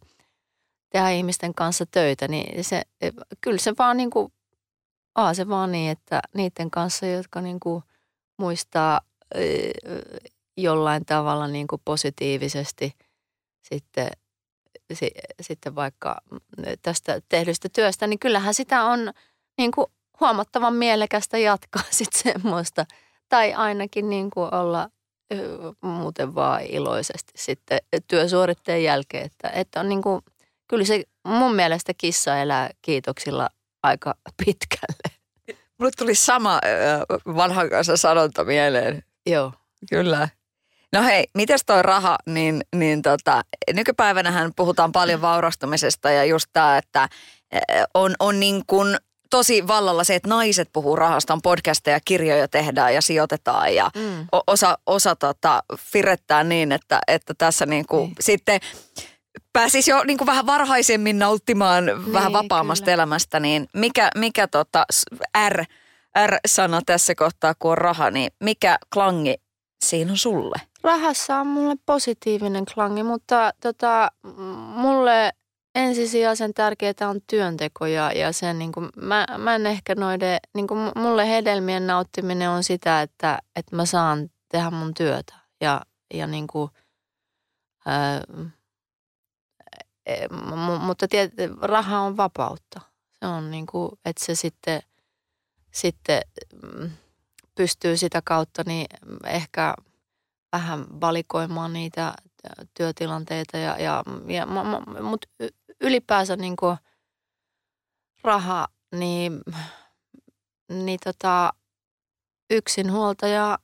tehdä 0.95 1.11
ihmisten 1.11 1.55
kanssa 1.55 1.87
töitä, 1.87 2.29
niin 2.29 2.65
se, 2.65 2.83
e, 3.01 3.11
kyllä 3.41 3.59
se 3.59 3.75
vaan 3.79 3.97
niin 3.97 4.11
kuin, 4.11 4.33
aa, 5.15 5.35
se 5.35 5.49
vaan 5.49 5.73
niin, 5.73 5.91
että 5.91 6.23
niiden 6.35 6.71
kanssa, 6.71 7.07
jotka 7.07 7.41
niin 7.41 7.61
kuin 7.61 7.83
muistaa 8.39 9.01
jollain 10.57 11.05
tavalla 11.07 11.49
niin 11.49 11.67
kuin 11.67 11.83
positiivisesti 11.85 12.95
sitten, 13.63 14.09
sitten 15.41 15.75
vaikka 15.75 16.21
tästä 16.83 17.21
tehdystä 17.29 17.69
työstä, 17.69 18.07
niin 18.07 18.19
kyllähän 18.19 18.55
sitä 18.55 18.85
on 18.85 19.13
niin 19.59 19.71
kuin 19.73 19.87
huomattavan 20.21 20.75
mielekästä 20.75 21.39
jatkaa 21.39 21.83
sitten 21.91 22.33
semmoista. 22.33 22.87
Tai 23.29 23.55
ainakin 23.55 24.11
niin 24.11 24.31
kuin 24.31 24.55
olla 24.55 24.91
muuten 25.81 26.35
vaan 26.35 26.63
iloisesti 26.63 27.33
sitten 27.37 27.79
työsuoritteen 28.09 28.85
jälkeen. 28.85 29.27
Että, 29.27 29.49
että 29.49 29.81
on 29.81 29.89
niin 29.89 30.03
kuin, 30.03 30.23
kyllä 30.69 30.85
se 30.85 31.03
mun 31.27 31.55
mielestä 31.55 31.93
kissa 31.99 32.39
elää 32.39 32.71
kiitoksilla 32.83 33.49
aika 33.83 34.15
pitkälle. 34.45 35.15
Mulle 35.79 35.93
tuli 35.99 36.15
sama 36.15 36.61
vanhan 37.27 37.71
kanssa 37.71 37.97
sanonta 37.97 38.45
mieleen. 38.45 39.03
Joo. 39.27 39.53
Kyllä. 39.91 40.29
No 40.93 41.03
hei, 41.03 41.27
mites 41.35 41.65
toi 41.67 41.83
raha, 41.83 42.19
niin, 42.27 42.61
niin 42.77 43.03
tota, 43.03 43.43
nykypäivänähän 43.73 44.53
puhutaan 44.57 44.93
paljon 44.93 45.21
vaurastumisesta 45.21 46.11
ja 46.11 46.25
just 46.25 46.47
tämä, 46.53 46.79
että 46.79 47.09
on, 47.95 48.15
on 48.19 48.41
niin 48.41 48.63
kuin 48.67 48.97
tosi 49.31 49.67
vallalla 49.67 50.05
se, 50.05 50.15
että 50.15 50.29
naiset 50.29 50.69
puhuu 50.73 50.97
rahasta, 50.97 51.33
on 51.33 51.43
podcasteja, 51.43 52.01
kirjoja 52.05 52.49
tehdään 52.49 52.95
ja 52.95 53.03
sijoitetaan 53.03 53.75
ja 53.75 53.91
mm. 53.97 54.27
osa, 54.47 54.79
osa 54.87 55.17
tota, 55.17 55.63
firettää 55.79 56.45
niin, 56.45 56.73
että, 56.73 57.01
että 57.09 57.35
tässä 57.39 57.67
niinku 57.67 57.97
niin. 57.97 58.15
sitten 58.21 58.61
pääsisi 59.53 59.91
jo 59.91 60.05
niin 60.05 60.19
kuin 60.19 60.27
vähän 60.27 60.47
varhaisemmin 60.47 61.19
nauttimaan 61.19 61.87
niin, 61.87 62.13
vähän 62.13 62.33
vapaammasta 62.33 62.85
kyllä. 62.85 62.95
elämästä, 62.95 63.41
niin 63.41 63.67
mikä, 63.73 64.11
mikä 64.15 64.49
tota 64.49 64.85
R, 65.49 65.65
R-sana 66.27 66.81
tässä 66.87 67.15
kohtaa, 67.15 67.55
kun 67.59 67.71
on 67.71 67.79
raha, 67.79 68.11
niin 68.11 68.33
mikä 68.41 68.79
klangi 68.93 69.35
siinä 69.85 70.11
on 70.11 70.19
sulle? 70.19 70.61
Rahassa 70.83 71.37
on 71.37 71.47
mulle 71.47 71.75
positiivinen 71.87 72.65
klangi, 72.75 73.03
mutta 73.03 73.51
tota, 73.61 74.11
mulle 74.75 75.33
ensisijaisen 75.75 76.55
tärkeää 76.55 77.09
on 77.11 77.21
työnteko 77.27 77.87
ja, 77.87 78.13
ja 78.13 78.33
sen 78.33 78.59
niin 78.59 78.73
kuin, 78.73 78.89
mä, 78.97 79.27
mä 79.39 79.55
en 79.55 79.67
ehkä 79.67 79.95
noiden, 79.95 80.39
niin 80.55 80.67
kuin 80.67 80.93
mulle 80.97 81.29
hedelmien 81.29 81.87
nauttiminen 81.87 82.51
on 82.51 82.65
sitä, 82.65 83.03
että, 83.03 83.39
että 83.57 83.77
mä 83.77 83.87
saan 83.87 84.31
tehdä 84.49 84.71
mun 84.71 84.95
työtä 84.95 85.35
ja, 85.61 85.81
ja 86.15 86.27
niin 86.27 86.47
kuin, 86.47 86.71
mutta 90.81 91.09
tiet, 91.09 91.33
raha 91.61 92.01
on 92.01 92.17
vapautta. 92.17 92.81
Se 93.11 93.27
on 93.27 93.51
niin 93.51 93.67
kuin, 93.67 93.93
että 94.05 94.25
se 94.25 94.35
sitten, 94.35 94.83
sitten 95.71 96.23
mm, 96.63 96.91
pystyy 97.55 97.97
sitä 97.97 98.23
kautta 98.25 98.63
niin 98.67 98.87
ehkä 99.25 99.75
vähän 100.53 101.01
valikoimaan 101.01 101.73
niitä 101.73 102.15
työtilanteita 102.75 103.59
ja, 103.59 103.79
ja, 103.79 104.05
ja 104.27 104.47
mutta 105.03 105.29
ylipäänsä 105.81 106.37
niin 106.37 106.57
kuin 106.57 106.77
raha, 108.23 108.69
niin, 108.95 109.41
niin 110.69 110.99
tota, 111.05 111.53
yksinhuoltaja 112.51 113.59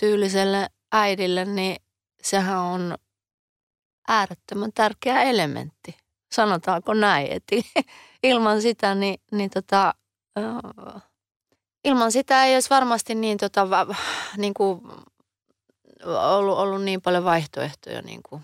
tyyliselle 0.00 0.68
äidille, 0.92 1.44
niin 1.44 1.76
sehän 2.22 2.58
on 2.58 2.94
äärettömän 4.12 4.72
tärkeä 4.72 5.22
elementti. 5.22 5.96
Sanotaanko 6.32 6.94
näin, 6.94 7.32
että 7.32 7.56
ilman 8.22 8.62
sitä, 8.62 8.94
niin, 8.94 9.20
niin 9.30 9.50
tota, 9.50 9.94
ilman 11.84 12.12
sitä 12.12 12.44
ei 12.44 12.54
olisi 12.54 12.70
varmasti 12.70 13.14
niin, 13.14 13.38
tota, 13.38 13.66
niin 14.36 14.54
kuin 14.54 14.82
ollut, 16.06 16.58
ollut 16.58 16.82
niin 16.82 17.02
paljon 17.02 17.24
vaihtoehtoja. 17.24 18.02
Niin 18.02 18.20
kuin. 18.28 18.42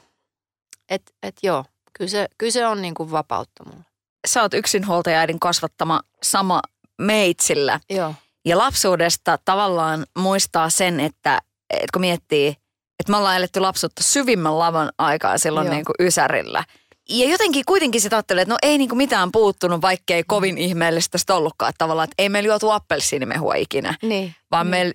Et, 0.88 1.14
et 1.22 1.36
joo, 1.42 1.64
kyllä 1.92 2.10
se, 2.10 2.28
kyllä 2.38 2.52
se 2.52 2.66
on 2.66 2.82
niin 2.82 2.94
kuin 2.94 3.10
vapautta 3.10 3.64
mulle. 3.64 3.84
Sä 4.26 4.42
oot 4.42 4.54
yksinhuoltajaidin 4.54 5.40
kasvattama 5.40 6.00
sama 6.22 6.62
meitsillä. 6.98 7.80
Joo. 7.90 8.14
Ja 8.44 8.58
lapsuudesta 8.58 9.38
tavallaan 9.44 10.06
muistaa 10.18 10.70
sen, 10.70 11.00
että, 11.00 11.40
että 11.70 11.86
kun 11.92 12.00
miettii, 12.00 12.56
että 12.98 13.10
me 13.10 13.16
ollaan 13.16 13.36
eletty 13.36 13.60
lapsuutta 13.60 14.02
syvimmän 14.02 14.58
lavan 14.58 14.90
aikaa 14.98 15.38
silloin 15.38 15.70
niin 15.70 15.84
kuin 15.84 16.06
Ysärillä. 16.06 16.64
Ja 17.08 17.28
jotenkin 17.28 17.64
kuitenkin 17.66 18.00
sitä 18.00 18.16
ajattelee, 18.16 18.42
että 18.42 18.54
no 18.54 18.58
ei 18.62 18.78
niin 18.78 18.88
kuin 18.88 18.96
mitään 18.96 19.32
puuttunut, 19.32 19.82
vaikkei 19.82 20.24
kovin 20.26 20.54
mm. 20.54 20.58
ihmeellistä 20.58 21.18
sitä 21.18 21.34
ollutkaan. 21.34 21.68
Että 21.68 21.78
tavallaan, 21.78 22.04
että 22.04 22.14
ei 22.22 22.28
meillä 22.28 22.46
juotu 22.46 22.70
appelsiinimehua 22.70 23.54
ikinä. 23.54 23.94
Niin. 24.02 24.34
Vaan 24.50 24.66
niin. 24.66 24.70
meillä 24.70 24.94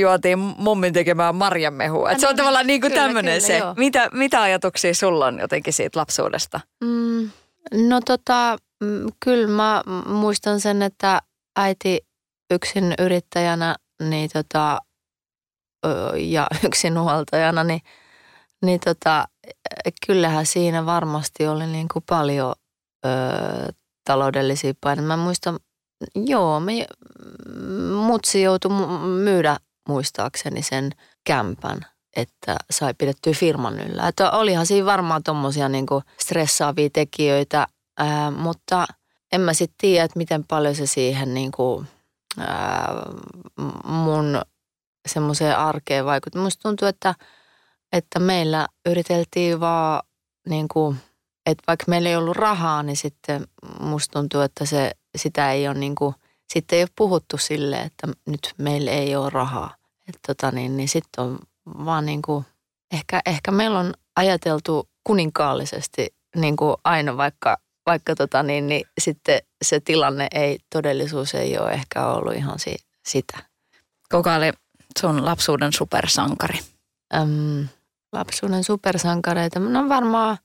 juotiin 0.00 0.38
mummin 0.38 0.92
tekemään 0.92 1.34
marjanmehua. 1.34 2.10
Et 2.10 2.20
se 2.20 2.26
on 2.26 2.30
niin, 2.30 2.36
tavallaan 2.36 2.66
niin 2.66 2.80
kuin 2.80 2.92
tämmöinen 2.92 3.40
se. 3.40 3.60
Mitä, 3.76 4.08
mitä 4.12 4.42
ajatuksia 4.42 4.94
sulla 4.94 5.26
on 5.26 5.38
jotenkin 5.38 5.72
siitä 5.72 5.98
lapsuudesta? 5.98 6.60
Mm, 6.84 7.30
no 7.88 8.00
tota, 8.04 8.56
mm, 8.80 9.06
kyllä 9.24 9.48
mä 9.48 9.82
muistan 10.06 10.60
sen, 10.60 10.82
että 10.82 11.22
äiti 11.56 12.06
yksin 12.50 12.94
yrittäjänä 12.98 13.76
niin 14.02 14.30
tota, 14.32 14.78
ja 16.16 16.46
yksin 16.66 17.00
huoltajana, 17.00 17.64
niin, 17.64 17.80
niin 18.62 18.80
tota, 18.84 19.28
kyllähän 20.06 20.46
siinä 20.46 20.86
varmasti 20.86 21.46
oli 21.46 21.66
niin 21.66 21.88
kuin 21.92 22.04
paljon 22.08 22.54
ö, 23.06 23.08
taloudellisia 24.04 24.72
paineita. 24.80 25.06
Mä 25.06 25.16
muistan, 25.16 25.58
joo, 26.14 26.60
me, 26.60 26.86
mutsi 27.94 28.42
joutui 28.42 28.70
myydä 29.06 29.56
muistaakseni 29.88 30.62
sen 30.62 30.90
kämpän, 31.26 31.80
että 32.16 32.56
sai 32.70 32.94
pidettyä 32.98 33.32
firman 33.32 33.80
yllä. 33.80 34.08
Että 34.08 34.30
olihan 34.30 34.66
siinä 34.66 34.86
varmaan 34.86 35.22
tuommoisia 35.22 35.68
niin 35.68 35.86
stressaavia 36.20 36.90
tekijöitä, 36.92 37.66
ää, 37.98 38.30
mutta 38.30 38.86
en 39.32 39.40
mä 39.40 39.52
sitten 39.52 39.74
tiedä, 39.80 40.04
että 40.04 40.18
miten 40.18 40.44
paljon 40.44 40.74
se 40.74 40.86
siihen 40.86 41.34
niin 41.34 41.52
kuin, 41.52 41.88
mun 43.84 44.42
semmoiseen 45.06 45.58
arkeen 45.58 46.04
vaikutti. 46.04 46.38
Musta 46.38 46.62
tuntuu, 46.62 46.88
että, 46.88 47.14
että 47.92 48.18
meillä 48.18 48.68
yriteltiin 48.86 49.60
vaan 49.60 50.02
niin 50.48 50.68
kuin, 50.68 50.96
että 51.46 51.64
vaikka 51.66 51.84
meillä 51.88 52.08
ei 52.08 52.16
ollut 52.16 52.36
rahaa, 52.36 52.82
niin 52.82 52.96
sitten 52.96 53.46
musta 53.80 54.12
tuntuu, 54.12 54.40
että 54.40 54.64
se, 54.64 54.90
sitä 55.16 55.52
ei 55.52 55.68
ole 55.68 55.78
niin 55.78 55.94
kuin, 55.94 56.14
sitten 56.52 56.76
ei 56.76 56.82
ole 56.82 56.90
puhuttu 56.96 57.38
sille, 57.38 57.76
että 57.76 58.06
nyt 58.26 58.54
meillä 58.58 58.90
ei 58.90 59.16
ole 59.16 59.30
rahaa. 59.30 59.74
Että 60.08 60.20
tota 60.26 60.50
niin, 60.50 60.76
niin 60.76 60.88
sitten 60.88 61.24
on 61.24 61.38
vaan 61.66 62.06
niin 62.06 62.22
kuin, 62.22 62.44
ehkä, 62.92 63.20
ehkä 63.26 63.50
meillä 63.50 63.78
on 63.78 63.94
ajateltu 64.16 64.88
kuninkaallisesti 65.04 66.14
niin 66.36 66.56
kuin 66.56 66.76
aina, 66.84 67.16
vaikka, 67.16 67.56
vaikka 67.86 68.14
tota 68.14 68.42
niin, 68.42 68.66
niin 68.66 68.86
sitten 69.00 69.38
se 69.64 69.80
tilanne 69.80 70.28
ei, 70.34 70.58
todellisuus 70.72 71.34
ei 71.34 71.58
ole 71.58 71.70
ehkä 71.70 72.06
ollut 72.06 72.34
ihan 72.34 72.58
si, 72.58 72.76
sitä. 73.06 73.38
Kuka 74.10 74.34
oli 74.34 74.52
sun 75.00 75.24
lapsuuden 75.24 75.72
supersankari? 75.72 76.58
Öm, 77.14 77.68
lapsuuden 78.12 78.64
supersankareita, 78.64 79.60
no 79.60 79.88
varmaan, 79.88 80.38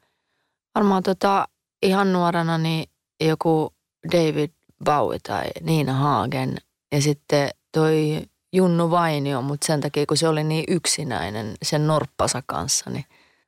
varmaan 0.75 1.03
tota, 1.03 1.47
ihan 1.83 2.13
nuorena 2.13 2.57
niin 2.57 2.89
joku 3.21 3.73
David 4.11 4.51
Bowie 4.83 5.19
tai 5.27 5.45
Niina 5.61 5.93
Hagen 5.93 6.57
ja 6.91 7.01
sitten 7.01 7.49
toi 7.71 8.21
Junnu 8.53 8.91
Vainio, 8.91 9.41
mutta 9.41 9.67
sen 9.67 9.81
takia 9.81 10.05
kun 10.05 10.17
se 10.17 10.27
oli 10.27 10.43
niin 10.43 10.63
yksinäinen 10.67 11.53
sen 11.63 11.87
norppansa 11.87 12.43
kanssa, 12.45 12.89
niin 12.89 13.05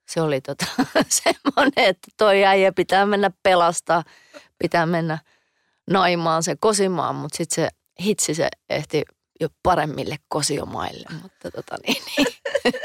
se 0.07 0.21
oli 0.21 0.41
tota, 0.41 0.65
semmoinen, 1.23 1.73
että 1.89 2.07
toi 2.17 2.45
äijä 2.45 2.71
pitää 2.71 3.05
mennä 3.05 3.31
pelastaa, 3.43 4.03
pitää 4.57 4.85
mennä 4.85 5.17
naimaan 5.89 6.43
se 6.43 6.55
kosimaan, 6.59 7.15
mutta 7.15 7.37
sitten 7.37 7.55
se 7.55 7.69
hitsi 8.03 8.33
se 8.33 8.49
ehti 8.69 9.03
jo 9.41 9.47
paremmille 9.63 10.15
kosiomaille, 10.27 11.07
mutta 11.21 11.51
tota 11.51 11.75
niin, 11.87 12.03
niin 12.17 12.27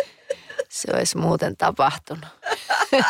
se 0.68 0.88
olisi 0.94 1.18
muuten 1.18 1.56
tapahtunut. 1.56 2.26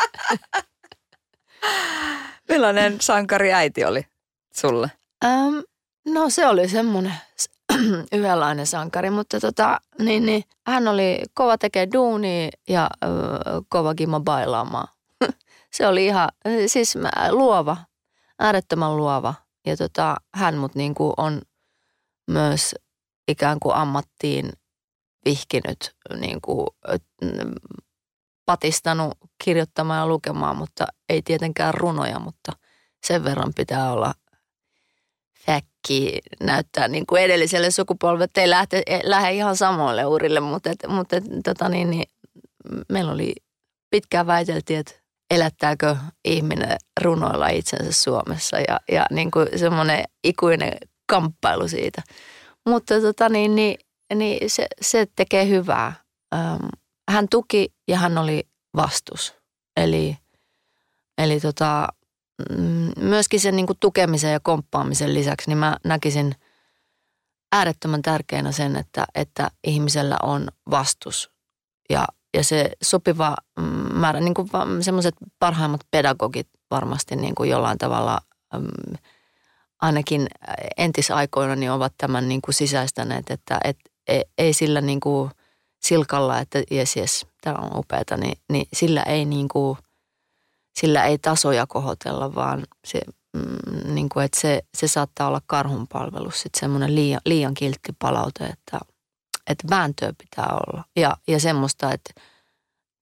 Millainen 2.49 3.01
sankari 3.01 3.53
äiti 3.53 3.85
oli 3.85 4.05
sulle? 4.53 4.91
Ähm, 5.25 5.55
no 6.05 6.29
se 6.29 6.47
oli 6.47 6.69
semmoinen 6.69 7.13
yhdenlainen 8.13 8.67
sankari, 8.67 9.09
mutta 9.09 9.39
tota, 9.39 9.81
niin, 9.99 10.25
niin, 10.25 10.43
hän 10.67 10.87
oli 10.87 11.21
kova 11.33 11.57
tekee 11.57 11.87
duuni 11.93 12.49
ja 12.69 12.89
ö, 13.03 13.07
kova 13.69 13.95
kima 13.95 14.19
bailaamaan. 14.19 14.87
se 15.75 15.87
oli 15.87 16.05
ihan, 16.05 16.29
siis 16.67 16.95
mä, 16.95 17.09
luova, 17.31 17.77
äärettömän 18.39 18.97
luova. 18.97 19.33
Ja 19.65 19.77
tota, 19.77 20.15
hän 20.33 20.57
mut 20.57 20.75
niinku 20.75 21.13
on 21.17 21.41
myös 22.27 22.75
ikään 23.27 23.59
kuin 23.59 23.75
ammattiin 23.75 24.51
vihkinyt, 25.25 25.95
niinku, 26.19 26.67
patistanut 28.45 29.17
kirjoittamaan 29.43 29.99
ja 29.99 30.07
lukemaan, 30.07 30.57
mutta 30.57 30.87
ei 31.09 31.21
tietenkään 31.21 31.73
runoja, 31.73 32.19
mutta 32.19 32.51
sen 33.07 33.23
verran 33.23 33.53
pitää 33.55 33.91
olla 33.91 34.13
äkkiä 35.49 36.19
näyttää 36.43 36.87
niin 36.87 37.05
kuin 37.05 37.21
edelliselle 37.21 37.71
sukupolvelle, 37.71 38.23
että 38.23 38.41
ei 38.41 38.49
lähte, 38.49 38.83
lähde 39.03 39.31
ihan 39.31 39.57
samoille 39.57 40.05
urille, 40.05 40.39
mutta, 40.39 40.69
et, 40.69 40.79
mutta 40.87 41.15
et, 41.15 41.23
tota 41.43 41.69
niin, 41.69 41.89
niin, 41.89 42.11
meillä 42.89 43.11
oli 43.11 43.35
pitkään 43.89 44.27
väiteltiin, 44.27 44.79
että 44.79 44.93
elättääkö 45.31 45.95
ihminen 46.25 46.77
runoilla 47.01 47.47
itsensä 47.47 47.91
Suomessa 47.91 48.59
ja, 48.59 48.79
ja 48.91 49.05
niin 49.11 49.31
kuin 49.31 49.47
semmoinen 49.55 50.03
ikuinen 50.23 50.77
kamppailu 51.05 51.67
siitä. 51.67 52.01
Mutta 52.67 53.01
tota 53.01 53.29
niin, 53.29 53.55
niin, 53.55 53.77
niin 54.15 54.49
se, 54.49 54.67
se 54.81 55.07
tekee 55.15 55.47
hyvää. 55.47 55.93
hän 57.09 57.27
tuki 57.29 57.73
ja 57.87 57.97
hän 57.97 58.17
oli 58.17 58.47
vastus. 58.75 59.35
Eli, 59.77 60.17
eli 61.17 61.39
tota, 61.39 61.87
Mm, 62.49 62.91
myöskin 62.99 63.39
sen 63.39 63.55
niin 63.55 63.67
kuin 63.67 63.77
tukemisen 63.79 64.31
ja 64.31 64.39
komppaamisen 64.39 65.13
lisäksi, 65.13 65.49
niin 65.49 65.57
mä 65.57 65.77
näkisin 65.83 66.35
äärettömän 67.51 68.01
tärkeänä 68.01 68.51
sen, 68.51 68.75
että, 68.75 69.05
että 69.15 69.51
ihmisellä 69.67 70.17
on 70.23 70.47
vastus 70.71 71.31
ja, 71.89 72.07
ja 72.33 72.43
se 72.43 72.71
sopiva 72.83 73.35
mm, 73.59 73.65
määrä, 73.93 74.19
niin 74.19 74.33
kuin 74.33 74.49
semmoiset 74.81 75.15
parhaimmat 75.39 75.81
pedagogit 75.91 76.47
varmasti 76.71 77.15
niin 77.15 77.35
kuin 77.35 77.49
jollain 77.49 77.77
tavalla 77.77 78.19
mm, 78.53 78.97
ainakin 79.81 80.27
entisaikoina 80.77 81.55
niin 81.55 81.71
ovat 81.71 81.93
tämän 81.97 82.29
niin 82.29 82.41
kuin 82.41 82.55
sisäistäneet, 82.55 83.29
että 83.29 83.59
et, 83.63 83.77
e, 84.07 84.21
ei 84.37 84.53
sillä 84.53 84.81
niin 84.81 84.99
kuin 84.99 85.31
silkalla, 85.81 86.39
että 86.39 86.63
jes 86.71 86.95
jes, 86.95 87.25
tämä 87.41 87.55
on 87.55 87.79
upeata, 87.79 88.17
niin, 88.17 88.37
niin 88.49 88.67
sillä 88.73 89.03
ei 89.03 89.25
niin 89.25 89.47
kuin 89.47 89.77
sillä 90.79 91.05
ei 91.05 91.17
tasoja 91.17 91.67
kohotella, 91.67 92.35
vaan 92.35 92.67
se, 92.87 93.01
mm, 93.33 93.93
niin 93.93 94.09
kuin, 94.09 94.25
että 94.25 94.39
se, 94.39 94.61
se 94.77 94.87
saattaa 94.87 95.27
olla 95.27 95.41
karhunpalvelus, 95.45 96.41
sitten 96.41 96.59
semmoinen 96.59 96.95
liian, 96.95 97.21
liian 97.25 97.53
kiltti 97.53 97.93
palaute, 97.99 98.45
että, 98.45 98.79
että 99.49 99.67
vääntöä 99.69 100.13
pitää 100.17 100.47
olla. 100.67 100.83
Ja, 100.95 101.17
ja 101.27 101.39
semmoista, 101.39 101.91
että 101.91 102.21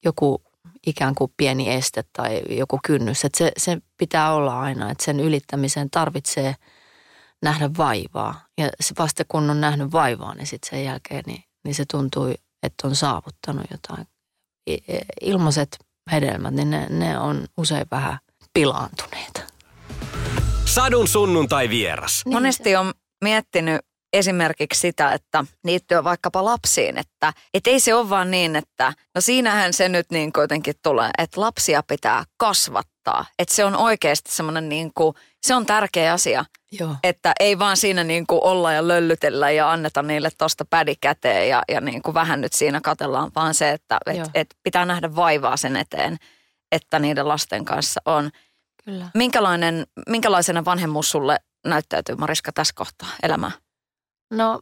joku 0.05 0.41
ikään 0.85 1.15
kuin 1.15 1.33
pieni 1.37 1.73
este 1.73 2.03
tai 2.13 2.41
joku 2.49 2.79
kynnys. 2.85 3.25
Että 3.25 3.37
se, 3.37 3.51
se 3.57 3.77
pitää 3.97 4.33
olla 4.33 4.59
aina, 4.59 4.91
että 4.91 5.05
sen 5.05 5.19
ylittämiseen 5.19 5.89
tarvitsee 5.89 6.55
nähdä 7.41 7.69
vaivaa. 7.77 8.45
Ja 8.57 8.69
vasta 8.99 9.23
kun 9.27 9.49
on 9.49 9.61
nähnyt 9.61 9.91
vaivaa, 9.91 10.35
niin 10.35 10.47
sitten 10.47 10.69
sen 10.69 10.85
jälkeen 10.85 11.23
niin, 11.27 11.43
niin 11.63 11.75
se 11.75 11.83
tuntui, 11.91 12.33
että 12.63 12.87
on 12.87 12.95
saavuttanut 12.95 13.65
jotain. 13.71 14.07
Ilmaiset 15.21 15.77
hedelmät, 16.11 16.53
niin 16.53 16.69
ne, 16.69 16.87
ne 16.89 17.19
on 17.19 17.45
usein 17.57 17.85
vähän 17.91 18.17
pilaantuneita. 18.53 19.41
Sadun 20.65 21.07
sunnuntai 21.07 21.69
vieras. 21.69 22.21
Niin 22.25 22.33
Monesti 22.33 22.75
on 22.75 22.93
miettinyt 23.23 23.81
esimerkiksi 24.15 24.79
sitä, 24.79 25.11
että 25.11 25.45
liittyy 25.63 26.03
vaikkapa 26.03 26.45
lapsiin, 26.45 26.97
että 26.97 27.33
et 27.53 27.67
ei 27.67 27.79
se 27.79 27.93
ole 27.93 28.09
vaan 28.09 28.31
niin, 28.31 28.55
että 28.55 28.93
no 29.15 29.21
siinähän 29.21 29.73
se 29.73 29.89
nyt 29.89 30.05
niin 30.09 30.33
kuitenkin 30.33 30.75
tulee, 30.83 31.09
että 31.17 31.41
lapsia 31.41 31.83
pitää 31.83 32.23
kasvattaa. 32.37 33.25
Että 33.39 33.55
se 33.55 33.65
on 33.65 33.75
oikeasti 33.75 34.31
semmoinen 34.31 34.69
niin 34.69 34.91
kuin, 34.95 35.15
se 35.41 35.55
on 35.55 35.65
tärkeä 35.65 36.13
asia. 36.13 36.45
Joo. 36.71 36.95
Että 37.03 37.33
ei 37.39 37.59
vaan 37.59 37.77
siinä 37.77 38.03
niin 38.03 38.27
kuin 38.27 38.43
olla 38.43 38.71
ja 38.73 38.87
löllytellä 38.87 39.51
ja 39.51 39.71
anneta 39.71 40.03
niille 40.03 40.29
tosta 40.37 40.65
pädi 40.65 40.95
käteen 41.01 41.49
ja, 41.49 41.63
ja 41.67 41.81
niin 41.81 42.01
kuin 42.01 42.13
vähän 42.13 42.41
nyt 42.41 42.53
siinä 42.53 42.81
katellaan, 42.81 43.31
vaan 43.35 43.53
se, 43.53 43.71
että 43.71 43.97
et, 44.05 44.29
et 44.33 44.55
pitää 44.63 44.85
nähdä 44.85 45.15
vaivaa 45.15 45.57
sen 45.57 45.75
eteen, 45.75 46.17
että 46.71 46.99
niiden 46.99 47.27
lasten 47.27 47.65
kanssa 47.65 48.01
on. 48.05 48.31
Kyllä. 48.85 49.09
Minkälainen, 49.13 49.87
minkälaisena 50.09 50.65
vanhemmuus 50.65 51.09
sulle 51.09 51.39
näyttäytyy 51.65 52.15
Mariska 52.15 52.51
tässä 52.51 52.73
kohtaa 52.77 53.09
elämää? 53.23 53.51
No 54.31 54.59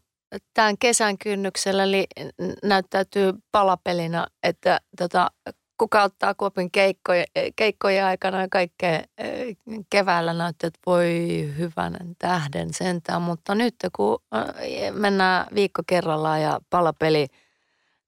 tämän 0.53 0.77
kesän 0.77 1.17
kynnyksellä 1.17 1.83
eli 1.83 2.07
näyttäytyy 2.63 3.33
palapelinä, 3.51 4.27
että 4.43 4.81
tota, 4.97 5.31
kuka 5.77 6.03
ottaa 6.03 6.33
kuopin 6.33 6.71
keikkoja, 6.71 7.25
keikkoja 7.55 8.07
aikana 8.07 8.41
ja 8.41 8.47
kaikkea 8.51 9.03
eh, 9.17 9.57
keväällä 9.89 10.33
näyttää, 10.33 10.67
että 10.67 10.79
voi 10.85 11.53
hyvänen 11.57 12.15
tähden 12.19 12.73
sentään. 12.73 13.21
Mutta 13.21 13.55
nyt 13.55 13.75
kun 13.95 14.19
eh, 14.59 14.91
mennään 14.93 15.47
viikko 15.55 15.81
kerrallaan 15.87 16.41
ja 16.41 16.59
palapeli 16.69 17.27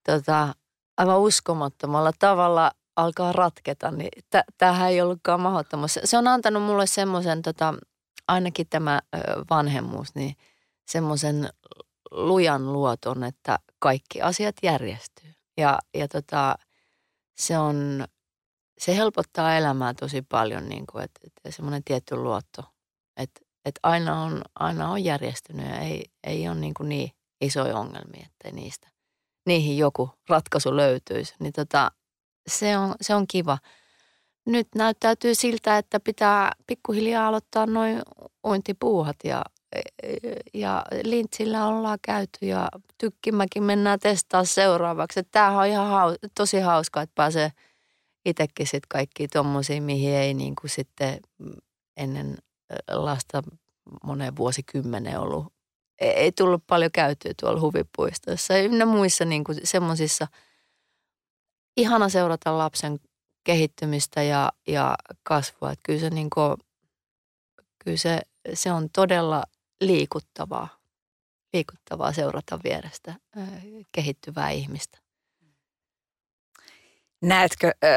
tota, 0.06 0.56
aivan 0.98 1.20
uskomattomalla 1.20 2.12
tavalla 2.20 2.72
alkaa 2.96 3.32
ratketa, 3.32 3.92
niin 3.92 4.10
tämähän 4.58 4.90
ei 4.90 5.02
ollutkaan 5.02 5.40
mahdottomassa. 5.40 6.02
Se 6.04 6.18
on 6.18 6.28
antanut 6.28 6.64
mulle 6.64 6.88
semmoisen, 6.88 7.42
tota, 7.42 7.74
ainakin 8.28 8.68
tämä 8.70 9.02
vanhemmuus, 9.50 10.16
niin 10.16 10.36
semmoisen 10.86 11.50
lujan 12.12 12.74
luoton, 12.74 13.24
että 13.24 13.60
kaikki 13.80 14.22
asiat 14.22 14.56
järjestyy. 14.64 15.34
Ja, 15.58 15.80
ja 15.94 16.08
tota, 16.08 16.56
se 17.36 17.58
on, 17.58 18.08
se 18.78 18.96
helpottaa 18.96 19.58
elämää 19.58 19.94
tosi 19.94 20.22
paljon, 20.22 20.70
niin 20.70 20.86
kuin, 20.92 21.04
että, 21.04 21.20
että 21.24 21.52
semmoinen 21.52 21.84
tietty 21.84 22.16
luotto, 22.16 22.62
että, 23.18 23.42
että 23.66 23.80
aina, 23.84 24.22
on, 24.22 24.42
aina 24.56 24.92
on 24.92 25.04
järjestynyt 25.04 25.70
ja 25.70 25.80
ei, 25.80 26.06
ei 26.24 26.48
ole 26.50 26.56
niin, 26.56 26.74
kuin 26.74 26.90
niin 26.90 27.12
isoja 27.42 27.78
ongelmia, 27.78 28.26
että 28.26 28.56
niistä, 28.56 28.90
niihin 29.46 29.78
joku 29.78 30.10
ratkaisu 30.30 30.76
löytyisi. 30.76 31.36
Niin 31.40 31.54
tota, 31.54 31.92
se, 32.48 32.78
on, 32.78 32.96
se 33.02 33.16
on 33.16 33.28
kiva. 33.28 33.58
Nyt 34.46 34.68
näyttäytyy 34.76 35.36
siltä, 35.36 35.78
että 35.78 36.00
pitää 36.00 36.52
pikkuhiljaa 36.68 37.28
aloittaa 37.28 37.66
noin 37.66 38.02
uintipuuhat 38.48 39.16
ja, 39.24 39.42
ja 40.54 40.84
lintsillä 41.04 41.68
ollaan 41.68 42.00
käyty 42.02 42.38
ja 42.42 42.70
tykkimäkin 42.98 43.64
mennään 43.64 44.00
testaa 44.00 44.46
seuraavaksi. 44.46 45.24
Tämähän 45.32 45.58
on 45.58 45.68
ihan 45.68 45.88
hau, 45.88 46.16
tosi 46.36 46.60
hauska, 46.60 47.02
että 47.02 47.16
pääsee 47.16 47.52
itsekin 48.26 48.68
sitten 48.68 48.90
kaikki 48.90 49.28
tuommoisia, 49.28 49.82
mihin 49.82 50.14
ei 50.14 50.34
niin 50.34 50.56
kuin 50.62 50.70
sitten 50.70 51.20
ennen 51.98 52.38
lasta 52.92 53.44
monen 54.04 54.36
vuosikymmenen 54.36 55.20
ollut. 55.20 55.54
Ei, 56.02 56.10
ei 56.10 56.32
tullut 56.32 56.64
paljon 56.68 56.92
käytyä 56.92 57.32
tuolla 57.42 57.62
huvipuistoissa 57.62 58.54
ja 58.54 58.86
muissa 58.86 59.26
niin 59.26 59.44
kuin 59.44 59.58
semmoisissa. 59.64 60.28
Ihana 61.78 62.10
seurata 62.10 62.58
lapsen 62.58 63.00
kehittymistä 63.44 64.24
ja, 64.24 64.52
ja 64.68 64.96
kasvua. 65.24 65.72
Että 65.72 65.84
kyllä 65.86 66.00
se, 66.00 66.10
niin 66.10 66.30
kuin, 66.30 66.56
kyllä 67.84 67.98
se, 67.98 68.22
se 68.54 68.72
on 68.72 68.90
todella 68.90 69.44
liikuttavaa, 69.82 70.68
liikuttavaa 71.54 72.14
seurata 72.14 72.60
vierestä 72.64 73.16
kehittyvää 73.92 74.50
ihmistä. 74.50 74.98
Näetkö 77.22 77.68
ö, 77.68 77.88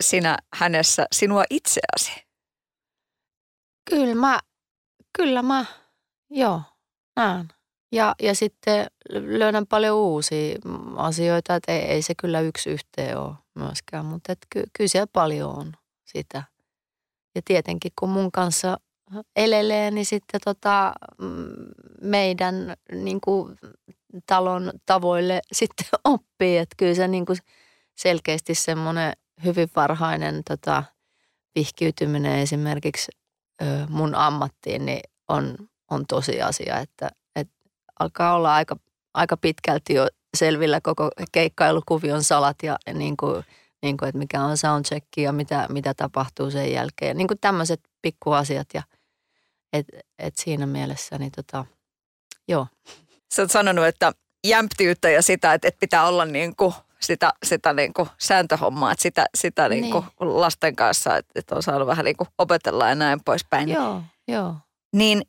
sinä 0.00 0.38
hänessä 0.54 1.06
sinua 1.12 1.44
itseäsi? 1.50 2.12
Kyllä 3.90 4.14
mä, 4.14 4.40
kyllä 5.18 5.42
mä, 5.42 5.64
joo, 6.30 6.62
näen. 7.16 7.48
Ja, 7.92 8.14
ja 8.22 8.34
sitten 8.34 8.86
löydän 9.10 9.66
paljon 9.66 9.96
uusia 9.96 10.58
asioita, 10.96 11.54
että 11.54 11.72
ei, 11.72 11.80
ei 11.80 12.02
se 12.02 12.14
kyllä 12.14 12.40
yksi 12.40 12.70
yhteen 12.70 13.18
ole 13.18 13.34
myöskään, 13.54 14.04
mutta 14.04 14.32
että 14.32 14.46
ky, 14.50 14.64
kyllä 14.72 14.88
siellä 14.88 15.06
paljon 15.12 15.58
on 15.58 15.72
sitä. 16.04 16.42
Ja 17.34 17.42
tietenkin 17.44 17.92
kun 17.98 18.08
mun 18.08 18.32
kanssa 18.32 18.76
elelee, 19.36 19.90
niin 19.90 20.06
sitten 20.06 20.40
tota, 20.44 20.92
mm, 21.18 21.48
meidän 22.00 22.76
niin 22.92 23.20
kuin, 23.20 23.58
talon 24.26 24.72
tavoille 24.86 25.40
sitten 25.52 25.86
oppii. 26.04 26.58
Että 26.58 26.74
kyllä 26.76 26.94
se 26.94 27.08
niin 27.08 27.26
kuin 27.26 27.38
selkeästi 27.94 28.54
semmoinen 28.54 29.12
hyvin 29.44 29.68
varhainen 29.76 30.42
tota, 30.48 30.84
vihkiytyminen 31.54 32.38
esimerkiksi 32.38 33.12
ö, 33.62 33.64
mun 33.88 34.14
ammattiin 34.14 34.86
niin 34.86 35.00
on, 35.28 35.56
on 35.90 36.06
tosiasia, 36.06 36.78
että, 36.78 37.10
että 37.36 37.54
alkaa 38.00 38.34
olla 38.34 38.54
aika, 38.54 38.76
aika 39.14 39.36
pitkälti 39.36 39.94
jo 39.94 40.08
selvillä 40.36 40.80
koko 40.80 41.10
keikkailukuvion 41.32 42.24
salat 42.24 42.56
ja, 42.62 42.78
niin 42.94 43.16
kuin, 43.16 43.44
niin 43.82 43.96
kuin, 43.96 44.08
että 44.08 44.18
mikä 44.18 44.42
on 44.42 44.56
soundcheck 44.56 45.06
ja 45.16 45.32
mitä, 45.32 45.66
mitä 45.70 45.94
tapahtuu 45.94 46.50
sen 46.50 46.72
jälkeen. 46.72 47.16
Niin 47.16 47.28
kuin 47.28 47.38
tämmöiset 47.40 47.80
pikkuasiat 48.02 48.66
ja– 48.74 48.82
et, 49.72 49.86
et 50.18 50.36
siinä 50.36 50.66
mielessä, 50.66 51.18
niin 51.18 51.32
tota, 51.32 51.64
joo. 52.48 52.66
Sä 53.34 53.42
oot 53.42 53.50
sanonut, 53.50 53.86
että 53.86 54.12
jämptiyttä 54.46 55.10
ja 55.10 55.22
sitä, 55.22 55.54
että, 55.54 55.68
että 55.68 55.80
pitää 55.80 56.06
olla 56.06 56.24
niin 56.24 56.56
kuin 56.56 56.74
sitä, 57.00 57.32
sitä 57.46 57.72
niin 57.72 57.92
kuin 57.92 58.08
sääntöhommaa, 58.18 58.92
että 58.92 59.02
sitä, 59.02 59.26
sitä 59.34 59.68
niin 59.68 59.90
kuin 59.90 60.04
niin. 60.04 60.40
lasten 60.40 60.76
kanssa, 60.76 61.16
että, 61.16 61.32
että 61.34 61.54
on 61.54 61.62
saanut 61.62 61.86
vähän 61.86 62.04
niin 62.04 62.16
kuin 62.16 62.28
opetella 62.38 62.88
ja 62.88 62.94
näin 62.94 63.20
poispäin. 63.24 63.68
Joo, 63.68 64.02
joo. 64.28 64.54
Niin, 64.92 65.22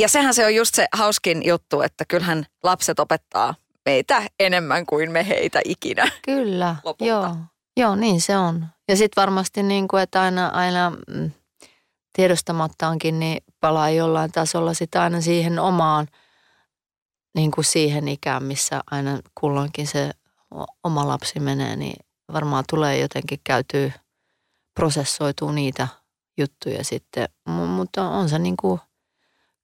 ja 0.00 0.08
sehän 0.08 0.34
se 0.34 0.44
on 0.44 0.54
just 0.54 0.74
se 0.74 0.86
hauskin 0.92 1.46
juttu, 1.46 1.82
että 1.82 2.04
kyllähän 2.08 2.46
lapset 2.62 3.00
opettaa 3.00 3.54
meitä 3.84 4.22
enemmän 4.40 4.86
kuin 4.86 5.12
me 5.12 5.28
heitä 5.28 5.60
ikinä. 5.64 6.10
Kyllä, 6.22 6.76
lopulta. 6.84 7.10
joo. 7.10 7.36
Joo, 7.76 7.96
niin 7.96 8.20
se 8.20 8.36
on. 8.36 8.66
Ja 8.88 8.96
sitten 8.96 9.22
varmasti 9.22 9.62
niin 9.62 9.88
kuin, 9.88 10.02
että 10.02 10.22
aina, 10.22 10.48
aina 10.48 10.92
mm, 11.08 11.30
tiedostamattaankin, 12.12 13.20
niin 13.20 13.42
palaa 13.60 13.90
jollain 13.90 14.32
tasolla 14.32 14.74
sitä 14.74 15.02
aina 15.02 15.20
siihen 15.20 15.58
omaan, 15.58 16.06
niin 17.34 17.50
kuin 17.50 17.64
siihen 17.64 18.08
ikään, 18.08 18.42
missä 18.42 18.80
aina 18.90 19.18
kulloinkin 19.40 19.86
se 19.86 20.10
oma 20.84 21.08
lapsi 21.08 21.40
menee, 21.40 21.76
niin 21.76 22.06
varmaan 22.32 22.64
tulee 22.70 22.98
jotenkin 22.98 23.40
käytyy 23.44 23.92
prosessoituu 24.74 25.52
niitä 25.52 25.88
juttuja 26.38 26.84
sitten. 26.84 27.28
Mutta 27.48 28.08
on 28.08 28.28
se 28.28 28.38
niin 28.38 28.56
kuin, 28.56 28.80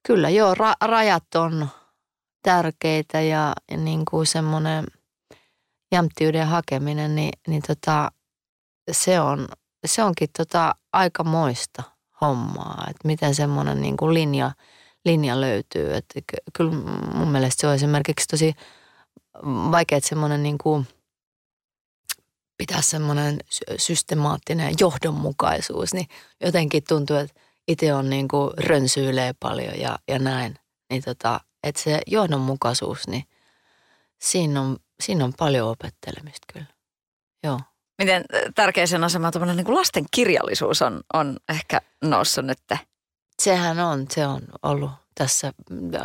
kyllä 0.07 0.29
joo, 0.29 0.53
ra- 0.53 0.87
rajat 0.87 1.35
on 1.35 1.67
tärkeitä 2.43 3.21
ja, 3.21 3.53
niin 3.77 4.05
kuin 4.05 4.27
semmoinen 4.27 4.85
jämptiyden 5.91 6.47
hakeminen, 6.47 7.15
niin, 7.15 7.31
niin 7.47 7.61
tota, 7.67 8.11
se, 8.91 9.19
on, 9.19 9.47
se 9.85 10.03
onkin 10.03 10.29
tota 10.37 10.75
aikamoista– 10.93 11.83
hommaa, 12.21 12.85
että 12.89 13.07
miten 13.07 13.35
semmoinen 13.35 13.81
niin 13.81 13.97
kuin 13.97 14.13
linja, 14.13 14.51
linja 15.05 15.41
löytyy. 15.41 15.95
Että 15.95 16.19
kyllä 16.53 16.71
mun 17.13 17.27
mielestä 17.27 17.61
se 17.61 17.67
on 17.67 17.73
esimerkiksi 17.73 18.27
tosi 18.27 18.53
vaikea, 19.45 19.97
että 19.97 20.09
semmoinen 20.09 20.43
niin 20.43 20.57
kuin 20.57 20.87
pitää 22.57 22.81
semmoinen 22.81 23.39
systemaattinen 23.77 24.73
johdonmukaisuus, 24.79 25.93
niin 25.93 26.07
jotenkin 26.41 26.83
tuntuu, 26.87 27.15
että 27.15 27.41
itse 27.67 27.93
on 27.93 28.09
niin 28.09 28.27
kuin 28.27 28.51
rönsyilee 28.57 29.33
paljon 29.39 29.79
ja, 29.79 29.99
ja 30.07 30.19
näin. 30.19 30.55
Niin 30.89 31.03
tota, 31.03 31.39
että 31.63 31.81
se 31.81 32.01
johdonmukaisuus, 32.07 33.07
niin 33.07 33.23
siinä 34.21 34.61
on, 34.61 34.77
siinä 34.99 35.25
on 35.25 35.33
paljon 35.37 35.69
opettelemista 35.69 36.47
kyllä. 36.53 36.67
Joo 37.43 37.59
miten 37.97 38.25
tärkeä 38.55 38.85
asema 39.05 39.31
tuommoinen 39.31 39.65
niin 39.65 39.75
lasten 39.75 40.05
kirjallisuus 40.11 40.81
on, 40.81 41.01
on 41.13 41.37
ehkä 41.49 41.81
noussut 42.03 42.45
nyt? 42.45 42.59
Sehän 43.41 43.79
on, 43.79 44.05
se 44.09 44.27
on 44.27 44.41
ollut 44.63 44.91
tässä 45.15 45.53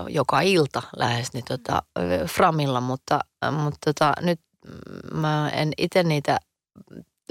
joka 0.09 0.41
ilta 0.41 0.83
lähes 0.97 1.33
niin 1.33 1.45
tota, 1.45 1.83
Framilla, 2.27 2.81
mutta, 2.81 3.21
mutta 3.51 3.79
tota, 3.85 4.13
nyt 4.21 4.41
mä 5.15 5.51
en 5.51 5.73
itse 5.79 6.03
niitä 6.03 6.39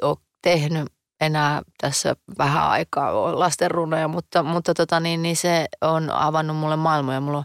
ole 0.01 0.17
tehnyt 0.41 0.91
enää 1.21 1.61
tässä 1.81 2.15
vähän 2.37 2.69
aikaa 2.69 3.39
lastenrunoja, 3.39 4.07
mutta, 4.07 4.43
mutta 4.43 4.73
tota, 4.73 4.99
niin, 4.99 5.21
niin 5.21 5.37
se 5.37 5.67
on 5.81 6.11
avannut 6.11 6.57
mulle 6.57 6.75
maailmoja. 6.75 7.21
Mulla 7.21 7.37
on 7.37 7.43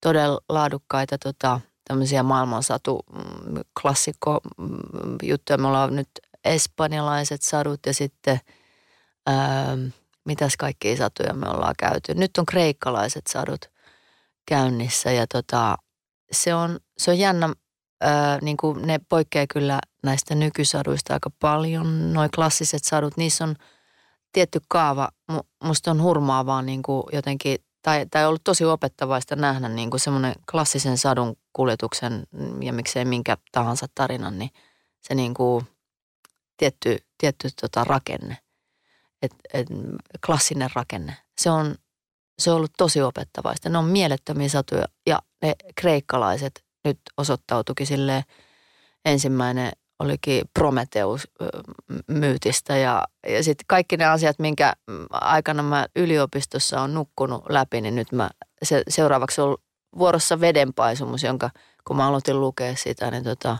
todella 0.00 0.40
laadukkaita 0.48 1.18
tota, 1.18 1.60
tämmöisiä 1.88 2.22
maailmansatu 2.22 3.00
mm, 3.12 3.60
klassikko 3.82 4.40
mm, 4.58 4.78
juttuja. 5.22 5.58
Me 5.58 5.66
ollaan 5.66 5.96
nyt 5.96 6.08
espanjalaiset 6.44 7.42
sadut 7.42 7.80
ja 7.86 7.94
sitten 7.94 8.40
ää, 9.26 9.76
mitäs 10.24 10.56
kaikkia 10.56 10.96
satuja 10.96 11.34
me 11.34 11.48
ollaan 11.48 11.74
käyty. 11.78 12.14
Nyt 12.14 12.38
on 12.38 12.46
kreikkalaiset 12.46 13.26
sadut 13.26 13.70
käynnissä 14.48 15.12
ja 15.12 15.26
tota, 15.26 15.76
se, 16.32 16.54
on, 16.54 16.80
se 16.98 17.10
on 17.10 17.18
jännä, 17.18 17.48
ää, 18.00 18.38
niin 18.42 18.56
kuin 18.56 18.86
ne 18.86 19.00
poikkeaa 19.08 19.46
kyllä 19.52 19.78
näistä 20.02 20.34
nykysaduista 20.34 21.14
aika 21.14 21.30
paljon. 21.40 22.12
Noi 22.12 22.28
klassiset 22.28 22.84
sadut, 22.84 23.16
niissä 23.16 23.44
on 23.44 23.56
tietty 24.32 24.60
kaava. 24.68 25.08
Musta 25.64 25.90
on 25.90 26.02
hurmaavaa 26.02 26.62
niin 26.62 26.82
kuin 26.82 27.02
jotenkin, 27.12 27.58
tai, 27.82 28.06
tai 28.10 28.26
ollut 28.26 28.44
tosi 28.44 28.64
opettavaista 28.64 29.36
nähdä 29.36 29.68
niin 29.68 29.90
kuin 29.90 30.00
semmoinen 30.00 30.34
klassisen 30.50 30.98
sadun 30.98 31.36
kuljetuksen 31.52 32.26
ja 32.60 32.72
miksei 32.72 33.04
minkä 33.04 33.36
tahansa 33.52 33.86
tarinan, 33.94 34.38
niin 34.38 34.50
se 35.00 35.14
niin 35.14 35.34
kuin 35.34 35.66
tietty, 36.62 36.96
tietty 37.18 37.48
tota 37.60 37.84
rakenne, 37.84 38.38
et, 39.22 39.32
et, 39.52 39.66
klassinen 40.26 40.70
rakenne. 40.74 41.16
Se 41.38 41.50
on, 41.50 41.74
se 42.38 42.50
on 42.50 42.56
ollut 42.56 42.72
tosi 42.78 43.02
opettavaista. 43.02 43.68
Ne 43.68 43.78
on 43.78 43.84
mielettömiä 43.84 44.48
satuja 44.48 44.84
ja 45.06 45.18
ne 45.42 45.54
kreikkalaiset 45.74 46.64
nyt 46.84 47.00
osoittautuikin 47.16 47.86
sille 47.86 48.24
ensimmäinen 49.04 49.72
olikin 49.98 50.44
Prometeus 50.54 51.28
myytistä 52.08 52.76
ja, 52.76 53.04
ja 53.28 53.44
sitten 53.44 53.64
kaikki 53.68 53.96
ne 53.96 54.04
asiat, 54.04 54.38
minkä 54.38 54.72
aikana 55.10 55.62
mä 55.62 55.86
yliopistossa 55.96 56.80
on 56.80 56.94
nukkunut 56.94 57.44
läpi, 57.48 57.80
niin 57.80 57.94
nyt 57.94 58.12
mä 58.12 58.30
se, 58.62 58.82
seuraavaksi 58.88 59.40
on 59.40 59.56
vuorossa 59.98 60.40
vedenpaisumus, 60.40 61.22
jonka 61.22 61.50
kun 61.84 61.96
mä 61.96 62.08
aloitin 62.08 62.40
lukea 62.40 62.76
sitä, 62.76 63.10
niin 63.10 63.24
tota, 63.24 63.58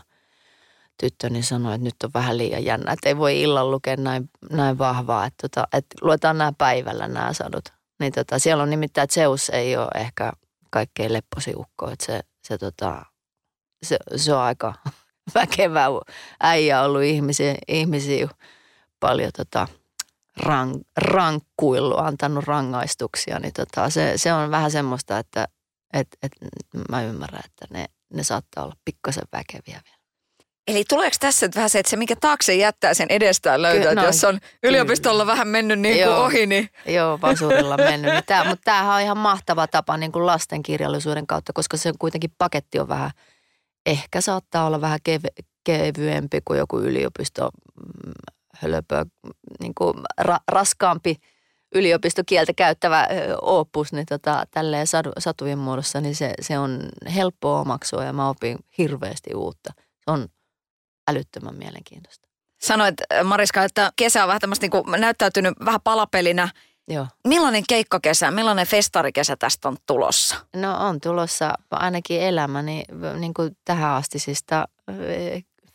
tyttöni 0.99 1.43
sanoi, 1.43 1.75
että 1.75 1.83
nyt 1.83 2.03
on 2.03 2.09
vähän 2.13 2.37
liian 2.37 2.65
jännä, 2.65 2.91
että 2.91 3.09
ei 3.09 3.17
voi 3.17 3.41
illan 3.41 3.71
lukea 3.71 3.95
näin, 3.95 4.29
näin 4.51 4.77
vahvaa, 4.77 5.25
että, 5.25 5.49
tota, 5.49 5.67
että 5.73 5.95
luetaan 6.01 6.37
nämä 6.37 6.53
päivällä 6.57 7.07
nämä 7.07 7.33
sadut. 7.33 7.69
Niin 7.99 8.13
tota, 8.13 8.39
siellä 8.39 8.63
on 8.63 8.69
nimittäin, 8.69 9.03
että 9.03 9.13
Zeus 9.13 9.49
ei 9.49 9.77
ole 9.77 9.87
ehkä 9.95 10.31
kaikkein 10.71 11.13
lepposi 11.13 11.53
ukko, 11.55 11.89
että 11.89 12.05
se, 12.05 12.21
se, 12.47 12.57
tota, 12.57 13.05
se, 13.85 13.97
se 14.15 14.33
on 14.33 14.39
aika 14.39 14.73
väkevä 15.35 15.85
äijä 16.39 16.81
ollut 16.81 17.03
ihmisiä, 17.03 17.55
ihmisiä 17.67 18.27
paljon 18.99 19.31
tota, 19.37 19.67
rank, 20.37 20.81
rankkuillut, 20.97 21.99
antanut 21.99 22.43
rangaistuksia, 22.43 23.39
niin 23.39 23.53
tota, 23.53 23.89
se, 23.89 24.13
se 24.15 24.33
on 24.33 24.51
vähän 24.51 24.71
semmoista, 24.71 25.19
että 25.19 25.47
et, 25.93 26.07
et, 26.23 26.31
mä 26.89 27.03
ymmärrän, 27.03 27.41
että 27.45 27.65
ne, 27.69 27.85
ne 28.13 28.23
saattaa 28.23 28.63
olla 28.63 28.75
pikkasen 28.85 29.23
väkeviä 29.31 29.81
vielä. 29.85 30.02
Eli 30.67 30.83
tuleeko 30.89 31.15
tässä 31.19 31.49
vähän 31.55 31.69
se, 31.69 31.79
että 31.79 31.89
se 31.89 31.95
mikä 31.97 32.15
taakse 32.21 32.55
jättää 32.55 32.93
sen 32.93 33.07
edestään 33.09 33.61
löytää, 33.61 33.89
Ky- 33.89 33.95
no, 33.95 34.05
jos 34.05 34.23
on 34.23 34.39
yliopistolla 34.63 35.23
kyllä. 35.23 35.31
vähän 35.31 35.47
mennyt 35.47 35.79
niin 35.79 35.95
kuin 35.95 36.03
Joo. 36.03 36.23
ohi, 36.25 36.45
niin... 36.45 36.69
Joo, 36.85 37.19
vasurilla 37.21 37.77
mennyt. 37.77 38.13
Niin 38.13 38.23
tää, 38.25 38.43
mutta 38.43 38.61
tämähän 38.63 38.95
on 38.95 39.01
ihan 39.01 39.17
mahtava 39.17 39.67
tapa 39.67 39.97
niin 39.97 40.11
kuin 40.11 40.25
lastenkirjallisuuden 40.25 41.27
kautta, 41.27 41.53
koska 41.53 41.77
se 41.77 41.91
kuitenkin 41.99 42.33
paketti 42.37 42.79
on 42.79 42.87
vähän, 42.87 43.11
ehkä 43.85 44.21
saattaa 44.21 44.65
olla 44.65 44.81
vähän 44.81 44.99
kev- 45.09 45.43
kevyempi 45.63 46.39
kuin 46.45 46.59
joku 46.59 46.79
yliopisto 46.79 47.49
mm, 47.75 48.11
hölöpö, 48.53 49.05
niin 49.59 49.75
kuin 49.75 49.93
ra- 50.21 50.43
raskaampi 50.51 51.15
yliopistokieltä 51.75 52.53
käyttävä 52.53 53.07
opus, 53.41 53.93
niin 53.93 54.05
tota, 54.05 54.45
tälleen 54.51 54.87
satu, 54.87 55.11
satujen 55.19 55.59
muodossa, 55.59 56.01
niin 56.01 56.15
se, 56.15 56.33
se 56.41 56.59
on 56.59 56.79
helppoa 57.15 57.61
omaksua 57.61 58.03
ja 58.03 58.13
mä 58.13 58.29
opin 58.29 58.57
hirveästi 58.77 59.33
uutta. 59.35 59.73
Se 59.77 60.11
on 60.11 60.27
älyttömän 61.07 61.55
mielenkiintoista. 61.55 62.27
Sanoit 62.61 62.95
Mariska, 63.23 63.63
että 63.63 63.91
kesä 63.95 64.23
on 64.23 64.27
vähän 64.27 64.41
tämmöistä 64.41 64.67
niin 64.67 65.01
näyttäytynyt 65.01 65.53
vähän 65.65 65.81
palapelinä. 65.83 66.49
Joo. 66.87 67.07
Millainen 67.27 67.63
keikkakesä, 67.69 68.31
millainen 68.31 68.67
festarikesä 68.67 69.35
tästä 69.35 69.67
on 69.67 69.77
tulossa? 69.85 70.35
No 70.55 70.87
on 70.87 71.01
tulossa 71.01 71.53
ainakin 71.71 72.21
elämäni 72.21 72.83
niin 73.19 73.33
kuin 73.33 73.57
tähän 73.65 73.91
astisista 73.91 74.67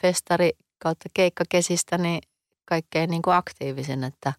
festari 0.03 0.51
kautta 0.79 1.09
keikkakesistä 1.15 1.99
niin 1.99 2.21
kaikkein 2.65 3.11
niin 3.11 3.23
kuin 3.23 3.35
aktiivisen, 3.35 4.05
että 4.05 4.33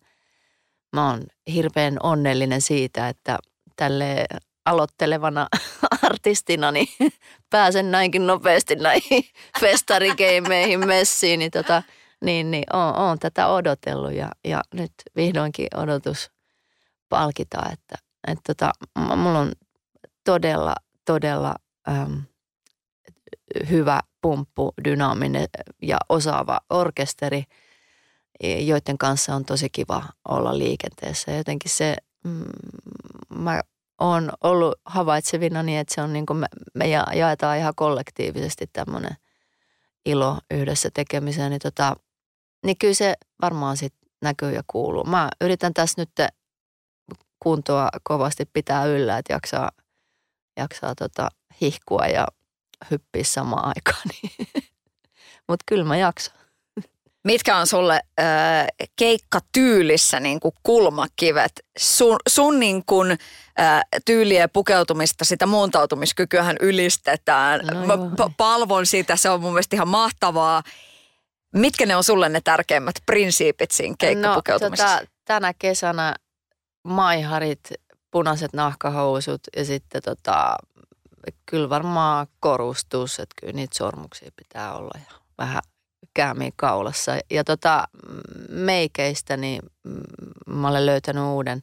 mä 0.94 1.10
oon 1.10 1.24
hirveän 1.54 1.98
onnellinen 2.04 2.62
siitä, 2.62 3.10
että 3.10 3.40
tälle 3.76 4.26
aloittelevana 4.66 5.48
artistina, 6.10 6.72
niin 6.72 6.88
pääsen 7.50 7.92
näinkin 7.92 8.28
nopeasti 8.28 8.76
näihin 8.76 9.24
festarikeimeihin 9.62 10.88
messiin, 10.88 11.40
niin, 11.40 11.52
tota, 11.52 11.84
niin, 12.22 12.52
niin 12.52 12.64
oon, 12.74 12.96
oon, 13.00 13.20
tätä 13.20 13.48
odotellut 13.48 14.14
ja, 14.14 14.30
ja 14.46 14.62
nyt 14.74 14.92
vihdoinkin 15.16 15.68
odotus 15.76 16.32
palkitaan, 17.10 17.74
että, 17.74 17.96
että 18.28 18.54
tota, 18.54 18.72
mulla 19.16 19.40
on 19.40 19.52
todella, 20.24 20.76
todella 21.06 21.56
äm, 21.90 22.22
hyvä 23.70 24.00
pumppu, 24.22 24.74
dynaaminen 24.84 25.48
ja 25.82 25.98
osaava 26.10 26.60
orkesteri, 26.70 27.44
joiden 28.60 28.98
kanssa 28.98 29.36
on 29.36 29.46
tosi 29.46 29.70
kiva 29.70 30.04
olla 30.28 30.58
liikenteessä. 30.58 31.32
Jotenkin 31.32 31.72
se, 31.72 31.96
mm, 32.24 32.44
mä 33.36 33.62
on 34.00 34.32
ollut 34.44 34.76
havaitsevina 34.86 35.64
niin, 35.64 35.80
että 35.80 35.96
se 35.96 36.02
on 36.02 36.14
niin 36.14 36.26
kuin 36.26 36.38
me, 36.38 36.48
me 36.76 36.88
jaetaan 37.16 37.58
ihan 37.58 37.74
kollektiivisesti 37.76 38.68
tämmöinen 38.74 39.18
ilo 40.06 40.38
yhdessä 40.52 40.90
tekemiseen, 40.94 41.50
niin, 41.52 41.60
tota, 41.60 41.96
niin 42.66 42.78
kyllä 42.78 42.94
se 42.94 43.14
varmaan 43.42 43.78
sitten 43.78 44.10
näkyy 44.22 44.52
ja 44.52 44.64
kuuluu. 44.68 45.04
Mä 45.04 45.30
yritän 45.42 45.74
tässä 45.74 46.02
nyt 46.02 46.30
kuntoa 47.40 47.90
kovasti 48.04 48.46
pitää 48.54 48.86
yllä, 48.86 49.18
että 49.18 49.34
jaksaa, 49.34 49.72
jaksaa 50.58 50.96
tota 50.96 51.30
hihkua 51.62 52.06
ja 52.08 52.28
hyppiä 52.92 53.24
samaan 53.24 53.66
aikaan. 53.76 54.04
Mutta 55.48 55.64
kyllä 55.68 55.86
mä 55.86 55.98
jaksan. 55.98 56.39
Mitkä 57.24 57.58
on 57.58 57.68
sulle 57.68 58.02
äh, 58.20 58.68
keikkatyylissä 58.96 60.20
niin 60.20 60.40
kuin 60.40 60.56
kulmakivet? 60.64 61.52
Sun, 61.78 62.18
sun 62.30 62.60
niin 62.60 62.84
kuin, 62.86 63.12
äh, 63.60 63.82
tyyliä 64.06 64.48
pukeutumista, 64.48 65.26
sitä 65.26 65.46
muuntautumiskykyähän 65.46 66.56
ylistetään. 66.60 67.62
No 67.68 67.86
Mä 67.86 67.98
p- 67.98 68.38
palvon 68.38 68.86
sitä, 68.86 69.16
se 69.16 69.30
on 69.30 69.42
mun 69.42 69.54
mielestä 69.54 69.76
ihan 69.76 69.88
mahtavaa. 69.88 70.64
Mitkä 71.56 71.86
ne 71.86 71.96
on 71.96 72.04
sulle 72.04 72.30
ne 72.30 72.42
tärkeimmät 72.44 72.96
prinsiipit 73.06 73.72
siinä 73.72 73.96
keikkapukeutumisessa? 74.00 74.94
No, 74.94 75.00
tota, 75.00 75.12
tänä 75.26 75.54
kesänä 75.60 76.16
maiharit, 76.84 77.70
punaiset 78.12 78.54
nahkahousut 78.54 79.42
ja 79.58 79.66
sitten 79.66 80.02
tota, 80.02 80.56
kyllä 81.46 81.70
varmaan 81.70 82.28
korustus, 82.40 83.20
että 83.20 83.36
kyllä 83.42 83.54
niitä 83.54 83.78
sormuksia 83.78 84.32
pitää 84.36 84.74
olla 84.76 85.00
ja 85.10 85.16
vähän 85.38 85.62
käämiä 86.14 86.52
kaulassa. 86.56 87.12
Ja 87.32 87.44
tota, 87.44 87.88
meikeistä, 88.50 89.38
niin 89.38 89.62
mä 90.46 90.68
olen 90.68 90.86
löytänyt 90.86 91.24
uuden 91.24 91.60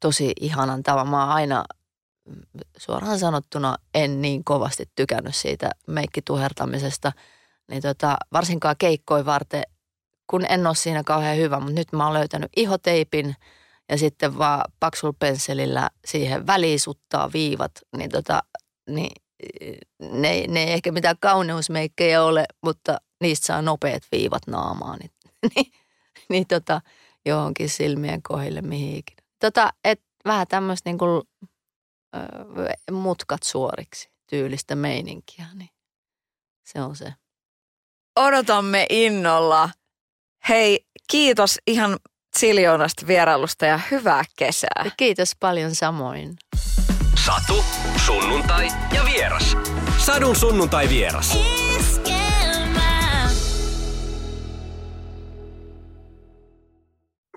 tosi 0.00 0.32
ihanan 0.40 0.82
tavan. 0.82 1.08
Mä 1.08 1.20
oon 1.24 1.32
aina 1.32 1.64
suoraan 2.76 3.18
sanottuna 3.18 3.76
en 3.94 4.22
niin 4.22 4.44
kovasti 4.44 4.84
tykännyt 4.96 5.34
siitä 5.34 5.70
meikkituhertamisesta. 5.86 7.12
Niin 7.70 7.82
tota, 7.82 8.16
varsinkaan 8.32 8.76
keikkoi 8.78 9.26
varten, 9.26 9.62
kun 10.26 10.46
en 10.48 10.66
ole 10.66 10.74
siinä 10.74 11.02
kauhean 11.04 11.36
hyvä, 11.36 11.60
mutta 11.60 11.74
nyt 11.74 11.92
mä 11.92 12.04
oon 12.04 12.14
löytänyt 12.14 12.50
ihoteipin 12.56 13.36
ja 13.88 13.98
sitten 13.98 14.38
vaan 14.38 14.64
paksul 14.80 15.12
pensselillä 15.18 15.90
siihen 16.04 16.46
väliisuttaa 16.46 17.30
viivat, 17.32 17.72
niin, 17.96 18.10
tota, 18.10 18.42
niin 18.88 19.10
ne, 19.98 20.44
ne 20.48 20.62
ei 20.62 20.72
ehkä 20.72 20.92
mitään 20.92 21.16
kauneusmeikkejä 21.20 22.22
ole, 22.22 22.44
mutta 22.62 22.98
niistä 23.20 23.46
saa 23.46 23.62
nopeat 23.62 24.02
viivat 24.12 24.46
naamaan, 24.46 24.98
niin, 24.98 25.10
niin, 25.54 25.72
niin 26.28 26.46
tota, 26.46 26.80
johonkin 27.26 27.68
silmien 27.68 28.22
kohdille 28.22 28.62
mihin 28.62 28.96
ikinä. 28.96 29.22
Tota, 29.38 29.72
et 29.84 30.02
vähän 30.24 30.46
tämmöistä 30.48 30.90
niin 30.90 30.98
kuin, 30.98 31.22
ö, 32.16 32.92
mutkat 32.92 33.42
suoriksi 33.42 34.10
tyylistä 34.30 34.74
meininkiä, 34.74 35.46
niin 35.54 35.70
se 36.66 36.82
on 36.82 36.96
se. 36.96 37.14
Odotamme 38.16 38.86
innolla. 38.90 39.70
Hei, 40.48 40.86
kiitos 41.10 41.58
ihan 41.66 41.98
siljoonasta 42.36 43.06
vierailusta 43.06 43.66
ja 43.66 43.80
hyvää 43.90 44.24
kesää. 44.36 44.84
Kiitos 44.96 45.32
paljon 45.40 45.74
samoin. 45.74 46.36
Satu, 47.26 47.64
sunnuntai 48.06 48.68
ja 48.94 49.04
vieras. 49.04 49.56
Sadun 49.98 50.36
sunnuntai 50.36 50.88
vieras. 50.88 51.38